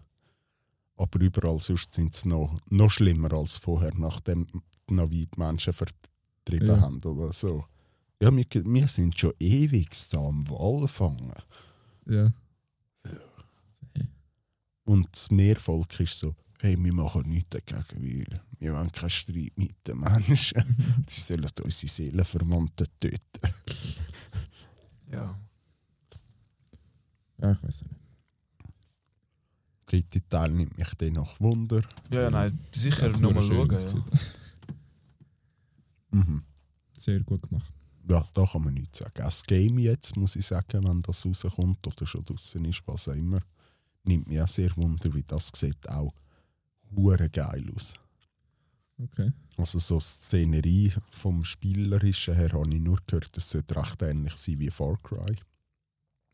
[0.97, 4.47] aber überall sonst sind sie noch, noch schlimmer als vorher, nachdem
[4.89, 6.81] die Navi die Menschen vertrieben Ja.
[6.81, 7.03] haben.
[7.05, 7.65] Oder so.
[8.23, 11.33] Ja, wir, wir sind schon ewig da am Walfangen.
[12.07, 12.31] Ja.
[14.85, 19.53] Und das Meervolk ist so, hey, wir machen nichts dagegen, weil wir wollen keinen Streit
[19.57, 21.05] mit den Menschen.
[21.09, 23.55] Sie sollen unsere Seelenverwandten töten.
[25.13, 25.39] Ja.
[27.43, 27.95] Ja, ich weiß nicht.
[29.91, 31.83] Der dritte Teil nimmt mich dann noch Wunder.
[32.11, 34.05] Ja, ja, nein, sicher nochmal nur schön schauen.
[36.13, 36.19] Ja.
[36.19, 36.43] Mhm.
[36.97, 37.73] Sehr gut gemacht.
[38.09, 39.23] Ja, da kann man nichts sagen.
[39.23, 43.09] Auch Das Game jetzt, muss ich sagen, wenn das rauskommt oder schon draußen ist, was
[43.09, 43.41] auch immer,
[44.05, 46.15] nimmt mich auch sehr wunder, wie das sieht auch
[46.95, 47.95] hure geil aus.
[48.99, 49.33] Okay.
[49.57, 54.59] Also so Szenerie vom Spielerischen her habe ich nur gehört, es sollte recht ähnlich sein
[54.59, 55.37] wie Far Cry.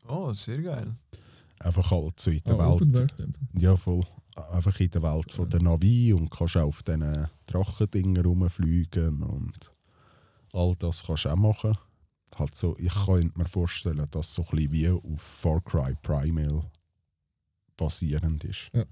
[0.09, 0.93] Oh, sehr geil.
[1.59, 3.09] Einfach halt so in der Ah, Welt.
[3.53, 4.03] Ja, voll.
[4.51, 9.71] Einfach in der Welt von der Navi und kannst auch auf diesen Drachendingen rumfliegen und
[10.53, 11.77] all das kannst du auch machen.
[12.37, 16.63] Halt so, ich könnte mir vorstellen, dass so ein bisschen wie auf Far Cry Primal
[17.75, 18.69] basierend ist.
[18.73, 18.85] Ja.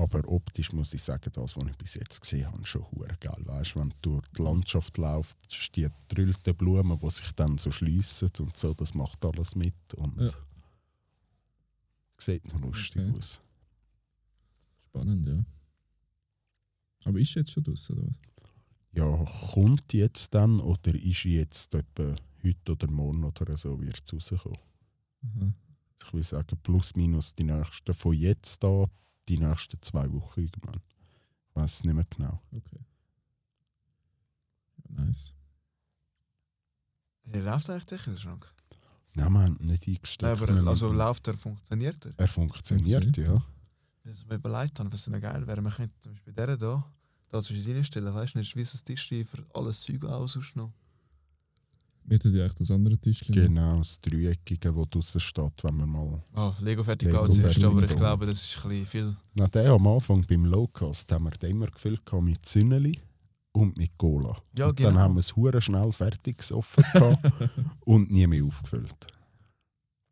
[0.00, 3.42] Aber optisch muss ich sagen, das, was ich bis jetzt gesehen habe, schon hure geil.
[3.44, 8.30] Weißt, wenn du durch die Landschaft läufst, die drillten Blumen, die sich dann so schliessen
[8.38, 10.30] und so, das macht alles mit und Ja.
[12.16, 13.16] sieht noch lustig Okay.
[13.18, 13.40] aus.
[14.84, 15.44] Spannend, ja.
[17.04, 18.16] Aber ist jetzt schon draußen, oder was?
[18.92, 24.12] Ja, kommt jetzt dann oder ist jetzt etwa heute oder morgen oder so wird es
[24.32, 24.58] rauskommen?
[25.24, 25.52] Aha.
[26.04, 28.86] Ich will sagen, plus minus die nächsten von jetzt an,
[29.28, 30.80] die nächsten zwei Wochen irgendwann.
[31.50, 32.40] Ich weiß es nicht mehr genau.
[32.52, 32.80] Okay.
[34.88, 35.34] Nice.
[37.24, 38.54] Hey, läuft eigentlich der Kühlschrank?
[39.14, 40.40] Nein, wir haben ihn nicht Nein, eingestellt.
[40.40, 42.12] aber also läuft er, funktioniert er?
[42.16, 43.44] er funktioniert, Funktioniert, ja.
[44.04, 46.84] Was ich mir überlegt habe, was denn geil wäre, man könnte zum Beispiel der da,
[47.28, 50.72] da zwischen reinstellen, weißt du, nicht wie ein Tisch für alles Zeug aus sonst noch.
[52.08, 53.34] Wird ja eigentlich das andere Tischchen?
[53.34, 56.22] Genau, das Dreieckige, das draußen steht, wenn man mal.
[56.32, 59.16] Ah, Lego fertig Lego ist, fertig aber ich glaube, das ist ein bisschen viel.
[59.34, 62.98] Na, der am Anfang beim Lowcast haben wir den immer gefüllt mit Zünneli
[63.52, 64.34] und mit Cola.
[64.56, 64.88] Ja, und genau.
[64.90, 66.82] Dann haben wir es hure schnell fertig gesoffen
[67.80, 69.06] und nie mehr aufgefüllt.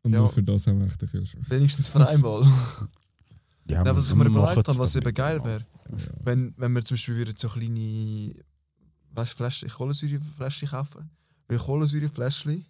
[0.03, 0.19] Und Ja.
[0.19, 1.49] nur für das haben wir echt den Kühlschrank.
[1.49, 2.45] Wenigstens für einmal.
[3.69, 5.97] Ja, Nein, was wir ich mir überlegt es habe, was eben wieder geil wäre, Ja.
[6.23, 8.33] wenn, wenn wir zum Beispiel würden so kleine
[9.11, 11.09] weißt, Fläschchen, Kohlensäurefläschchen kaufen.
[11.47, 12.65] Weil Kohlensäurefläschchen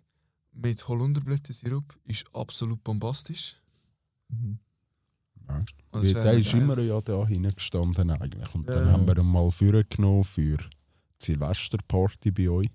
[0.54, 3.56] mit Holunderblütensirup ist absolut bombastisch.
[4.30, 4.60] Mhm.
[5.48, 5.58] Ja.
[5.92, 6.62] Und das Der ist geil.
[6.62, 8.54] immer ja da hingestanden eigentlich.
[8.56, 8.92] Und dann Ja.
[8.94, 10.66] haben wir ihn mal vorgenommen für die
[11.26, 12.70] Silvesterparty bei euch.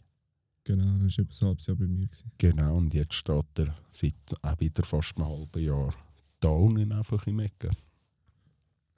[0.65, 2.07] Genau, das war etwa ein halbes Jahr bei mir.
[2.07, 2.33] Gewesen.
[2.39, 5.95] Genau, und jetzt steht er seit auch wieder fast einem halben Jahr
[6.41, 7.75] da unten einfach im Ecken.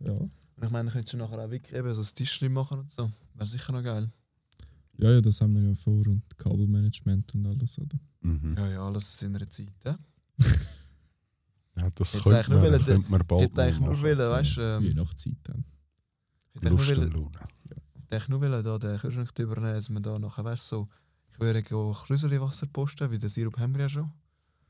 [0.00, 0.12] Ja.
[0.12, 0.30] Und
[0.62, 3.10] ich meine, könntest du nachher auch wirklich eben so ein Tischchen machen und so.
[3.34, 4.10] Wäre sicher noch geil.
[4.98, 7.98] Ja, ja, das haben wir ja vor und Kabelmanagement und alles, oder?
[8.20, 8.54] Mhm.
[8.56, 9.72] Ja, ja, alles in einer Zeit.
[9.84, 9.98] Ja?
[11.76, 14.00] Ja, das Jetzt könnte eigentlich nur man, wollen, könnte man Ich bald hätte eigentlich nur
[14.02, 15.64] wollen, weißt du, Je ähm, nach Zeit dann.
[16.54, 17.48] ich hätte eigentlich Lust nur und wollen- Laune.
[17.64, 20.88] ich hätte eigentlich nur wollen, da den Kühlschrank übernehmen, dass man da nachher, weißt so,
[21.32, 24.12] ich würde go Krüseli Wasser posten, weil den Sirup haben wir ja schon.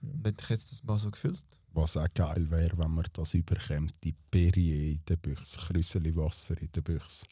[0.01, 0.09] Ja.
[0.13, 1.43] Und hätte ich jetzt das mal so gefüllt.
[1.75, 6.57] Was auch geil wäre, wenn man das überkommt, die Perrier in der Büchse, Krüsseli Wasser
[6.59, 7.27] in der Büchse.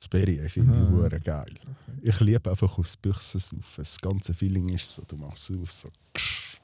[0.00, 1.54] Das Perrier finde ich hure geil.
[2.02, 3.62] Ich liebe einfach aus Büchsen saufen.
[3.78, 6.58] Das ganze Feeling ist so, du machst es auf, so ksch,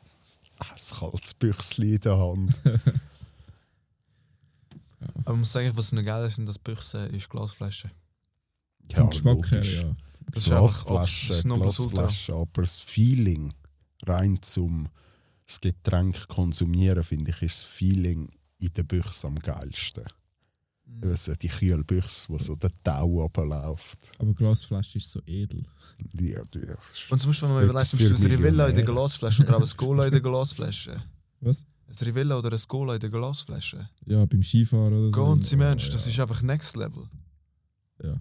[0.61, 2.55] ein kaltes Büchsli in der Hand.
[5.25, 7.91] Aber ich muss sagen, was noch geil ist, sind das Büchse, ist Glasflaschen.
[8.95, 9.95] Vom Geschmack her, ja.
[10.31, 11.97] Das ist einfach Glasflasche, abs- Nonplusultra.
[12.03, 13.53] Glasflasche, aber das Feeling
[14.07, 14.89] rein zum
[15.47, 20.05] das Getränk konsumieren, finde ich, ist das Feeling in der Büchse am geilsten.
[20.87, 21.11] Mhm.
[21.11, 24.13] Also die Kühlbüchse, wo so der Tau runterläuft.
[24.19, 25.65] Aber Glasflasche ist so edel.
[26.13, 26.67] Ja, die,
[27.11, 28.85] Und zum Beispiel, wenn man überlegt, zum Beispiel ein Rivella in der.
[28.85, 31.03] Glasflasche oder auch ein Cola in der Glasflasche.
[31.41, 31.67] Was?
[31.87, 33.89] Ein Rivella oder ein Cola in der Glasflasche.
[34.07, 35.25] Ja, beim Skifahren oder so.
[35.25, 35.93] Ganz im Ernst, ja.
[35.93, 37.09] das ist einfach Next Level.
[38.03, 38.21] Ja.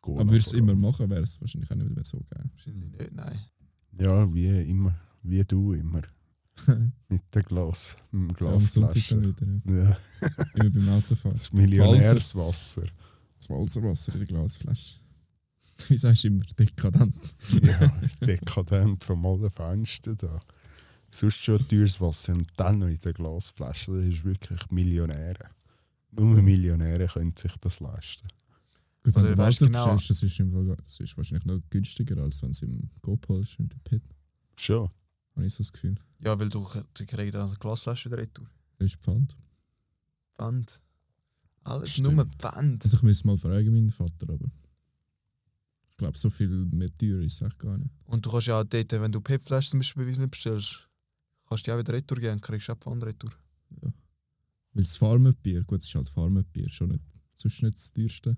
[0.00, 2.44] Cola Aber würde es vor immer machen, wäre es wahrscheinlich auch nicht mehr so geil.
[2.50, 3.40] Wahrscheinlich nicht, nein.
[3.98, 4.94] Ja, wie immer.
[5.22, 6.02] Wie du immer.
[7.08, 7.96] Mit dem Glas.
[8.10, 9.34] Mit dem Ja, am Sonntag Glasflasche.
[9.34, 9.82] dann wieder.
[9.84, 9.90] Ja.
[10.20, 11.36] Ja, Immer beim Autofahren.
[11.38, 12.86] das Millionärswasser.
[13.36, 14.94] Das Walzerwasser in der Glasflasche.
[15.88, 16.44] Wie sagst du immer?
[16.58, 17.36] Dekadent.
[17.62, 17.92] ja,
[18.24, 20.40] dekadent vom Allerfeinsten da.
[21.10, 23.92] Sonst schon teures Wasser und dann noch in der Glasflasche.
[23.92, 25.46] Das ist wirklich Millionäre.
[26.12, 28.28] Nur Millionäre können sich das leisten.
[29.02, 32.22] Gut, wenn Oder du weißt genau- bestellst, das ist, im das ist wahrscheinlich noch günstiger,
[32.22, 32.88] als wenn es im
[33.28, 34.02] holst, in der Pet.
[34.56, 34.88] Schon.
[35.34, 35.96] Habe ich so das Gefühl.
[36.20, 36.62] Ja, weil du
[36.94, 38.48] kriegen dann eine Glasflasche wieder retour.
[38.78, 39.36] Das ist Pfand.
[40.32, 40.80] Pfand.
[41.62, 42.14] Alles Stimmt.
[42.14, 42.84] nur Pfand.
[42.84, 44.50] Also ich müsste mal fragen, meinen Vater, aber
[45.86, 47.90] ich glaube, so viel mehr teuer ist es echt gar nicht.
[48.04, 50.88] Und du kannst ja auch dort, wenn du PET-Flaschen zum Beispiel bei uns nicht bestellst,
[51.48, 53.32] kannst du die auch wieder retour geben und kriegst auch Pfand retour.
[54.74, 57.04] Weil das Farmerbier, gut, es ist halt Farmerbier, schon nicht,
[57.34, 58.36] sonst nicht das teuerste.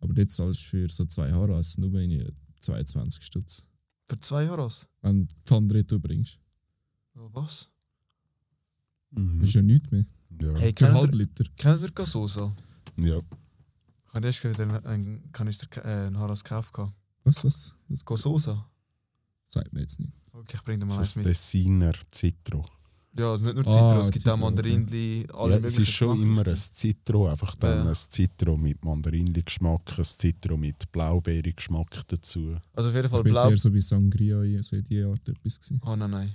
[0.00, 3.66] Aber dort zahlst du für so zwei Haras nur in 22 Stutz.
[4.08, 4.88] Für zwei Euros.
[5.02, 6.38] Wenn du die Pfand retour bringst.
[7.14, 7.68] Ja, was?
[9.10, 9.38] Mhm.
[9.40, 10.04] Das ist ja nichts mehr.
[10.40, 10.54] Ja.
[10.56, 11.44] Hey, Für halb Liter.
[11.56, 12.54] kennt ihr Gasoso?
[12.96, 13.20] ja.
[14.10, 16.72] Ich habe erst wieder einen Kanister äh, einen Haras gekauft.
[16.72, 16.94] gehabt.
[17.24, 17.74] Was, was?
[17.88, 18.66] Das Gasosa?
[19.46, 20.12] sagt mir jetzt nicht.
[20.32, 21.26] Okay, ich bringe dir mal Das eins ist mit.
[21.26, 22.66] Dessiner Citro.
[23.16, 25.88] Ja, also nicht nur Ah, Zitro, es gibt Zitro, auch Mandarinli, alle Ja, es ist
[25.88, 26.56] schon immer ein.
[26.56, 27.88] Citro, einfach dann Ja.
[27.90, 32.56] ein Citro mit Mandarinli-Geschmack, ein Citro mit Blaubeere-Geschmack dazu.
[32.74, 33.50] Also auf jeden Fall Ich bin blau.
[33.50, 35.80] eher so bei Sangria, so in die Art etwas gewesen.
[35.84, 36.34] Oh nein, nein.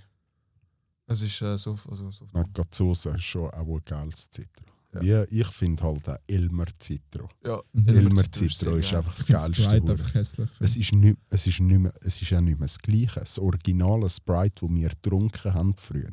[1.05, 4.65] Es ist äh, so, also, so Na, Gazzosa ist schon auch ein geiles Citro.
[4.95, 5.01] Ja.
[5.01, 5.25] Ja.
[5.29, 7.27] ich finde halt auch Elmer Citro.
[7.45, 7.87] Ja, Mhm.
[7.87, 9.61] Elmer Elmer Citro ist ist einfach Ich das geilste.
[9.63, 10.49] Sprite einfach hässlich.
[10.59, 13.19] Es ist, nicht, es, ist nicht mehr, es ist ja nicht mehr das Gleiche.
[13.19, 16.09] Das originale Sprite, das wir getrunken haben früher.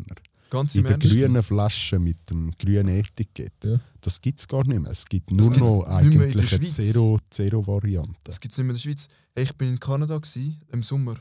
[0.50, 3.52] Ganz In der grünen Flasche mit dem grünen Etikett.
[3.64, 3.78] Ja.
[4.00, 4.90] Das gibt es gar nicht mehr.
[4.90, 6.74] Es gibt nur noch eigentlich eine Schweiz.
[6.74, 8.14] Zero- Zero-Variante.
[8.24, 9.06] Das gibt es nicht mehr in der Schweiz.
[9.34, 11.14] Hey, ich bin in Kanada gsi, im Sommer.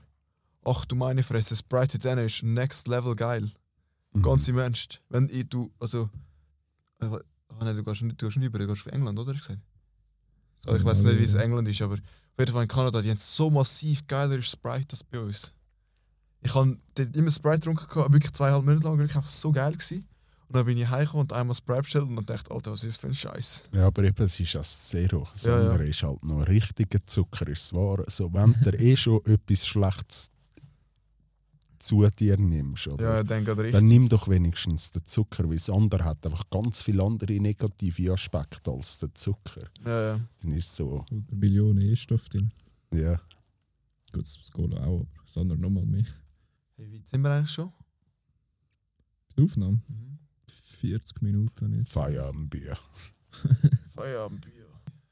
[0.66, 3.50] Ach du meine Fresse, Sprite dann ist next level geil.
[4.14, 4.22] Mhm.
[4.24, 5.02] Ganz im Ernst.
[5.10, 6.10] Wenn ich, du, also.
[7.00, 7.20] Ah,
[7.62, 9.32] nein, du gehst nicht, du gehst nicht über, du gehst auf England, oder?
[9.34, 9.62] Hast du gesagt?
[10.58, 12.00] So, ich weiß nicht, wie es England ist, aber auf
[12.40, 15.54] jeden Fall in Kanada, die haben so massiv geiler Sprite als bei uns.
[16.42, 20.06] Ich habe dort immer Sprite getrunken, wirklich zweieinhalb Minuten lang, wirklich einfach so geil gewesen.
[20.48, 22.96] Und dann bin ich heimgekommen und einmal Sprite bestellt und dann dachte Alter, was ist
[22.96, 23.70] das für ein Scheiß?
[23.72, 25.28] Ja, aber eben, es ist das Zero.
[25.32, 25.70] Das Ja, ja.
[25.70, 27.48] andere ist halt noch richtiger Zucker.
[27.48, 28.04] Ist wahr.
[28.08, 30.32] So, wenn du eh schon etwas Schlechtes
[31.78, 33.18] zu dir nimmst, oder?
[33.18, 37.04] Ja, dann dann nimm doch wenigstens den Zucker, weil das andere hat einfach ganz viele
[37.04, 39.62] andere negative Aspekte als der Zucker.
[39.86, 40.20] Ja, ja.
[40.42, 42.52] Dann ist es so, Oder Millionen E-Stoff drin.
[42.92, 43.20] ja.
[44.12, 46.04] Gut, das Cola auch, aber das andere nochmal mehr.
[46.80, 47.74] Hey, wie weit sind wir eigentlich schon?
[49.38, 49.82] Die Aufnahme?
[50.48, 51.92] 40 Minuten jetzt.
[51.92, 52.78] Feierabendbier.
[53.94, 54.66] Feierabendbier.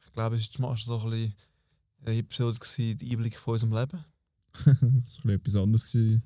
[0.06, 1.36] Ich glaube, es war mal so ein bisschen
[2.06, 4.06] eine Episode, gewesen, der Einblick von unserem Leben.
[4.54, 6.24] das war ein bisschen etwas anderes gewesen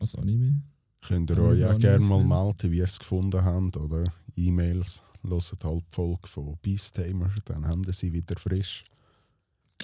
[0.00, 0.60] als Anime.
[1.02, 5.04] Könnt ihr euch auch gerne mal melden, wie ihr es gefunden habt, oder E-Mails.
[5.22, 8.84] Hört halt die Folge von Beastamer, dann haben sie wieder frisch.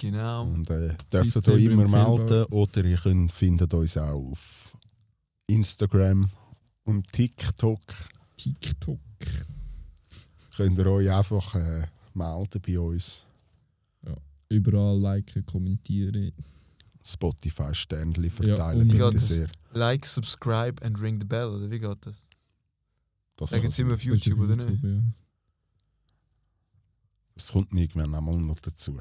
[0.03, 0.43] Genau.
[0.43, 4.77] Und äh, dürft Beastamer euch immer melden oder ihr könnt, findet uns auch auf
[5.47, 6.29] Instagram
[6.83, 7.79] und TikTok.
[8.35, 8.99] TikTok.
[10.57, 13.23] Könnt ihr euch einfach äh, melden bei uns.
[14.49, 16.33] Überall liken, kommentieren.
[17.01, 19.47] Spotify Sternli Ja, verteilen bitte Ja, das- sehr.
[19.71, 22.27] Like, subscribe and ring the bell, oder wie geht das?
[23.37, 24.83] Das, Sagen sie immer auf Das ist YouTube, oder nicht?
[24.83, 25.01] ja.
[27.35, 28.99] das kommt irgendwann einmal noch dazu.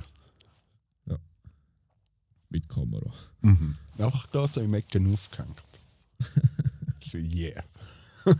[2.52, 3.10] Mit Kamera.
[3.40, 3.76] Mhm.
[3.98, 5.62] Einfach da so im Ecken aufgehängt.
[6.98, 7.64] so, yeah.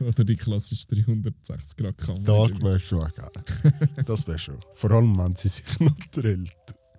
[0.00, 2.48] Oder die klassische 360 Grad Kamera.
[2.48, 3.30] Das wäre schon geil.
[4.04, 4.60] Das wäre schon.
[4.74, 6.52] Vor allem, wenn sie sich noch drillt.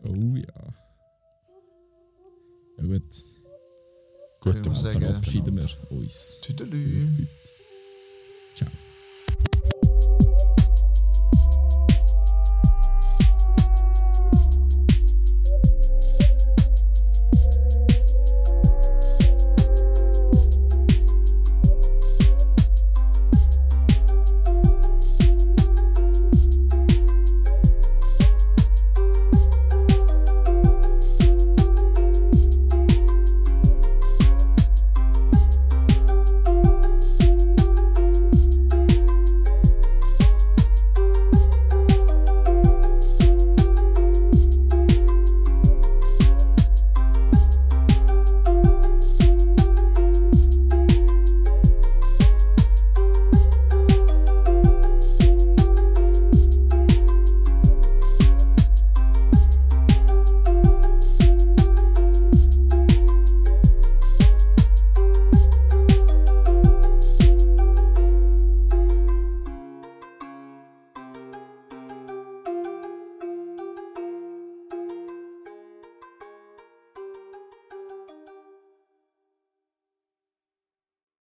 [0.04, 0.74] Oh ja.
[2.80, 3.14] Ja gut.
[4.44, 5.06] Sagen, Abend.
[5.06, 6.40] verabschieden wir uns.
[6.42, 7.28] Tüdelü.
[8.60, 8.72] Heute.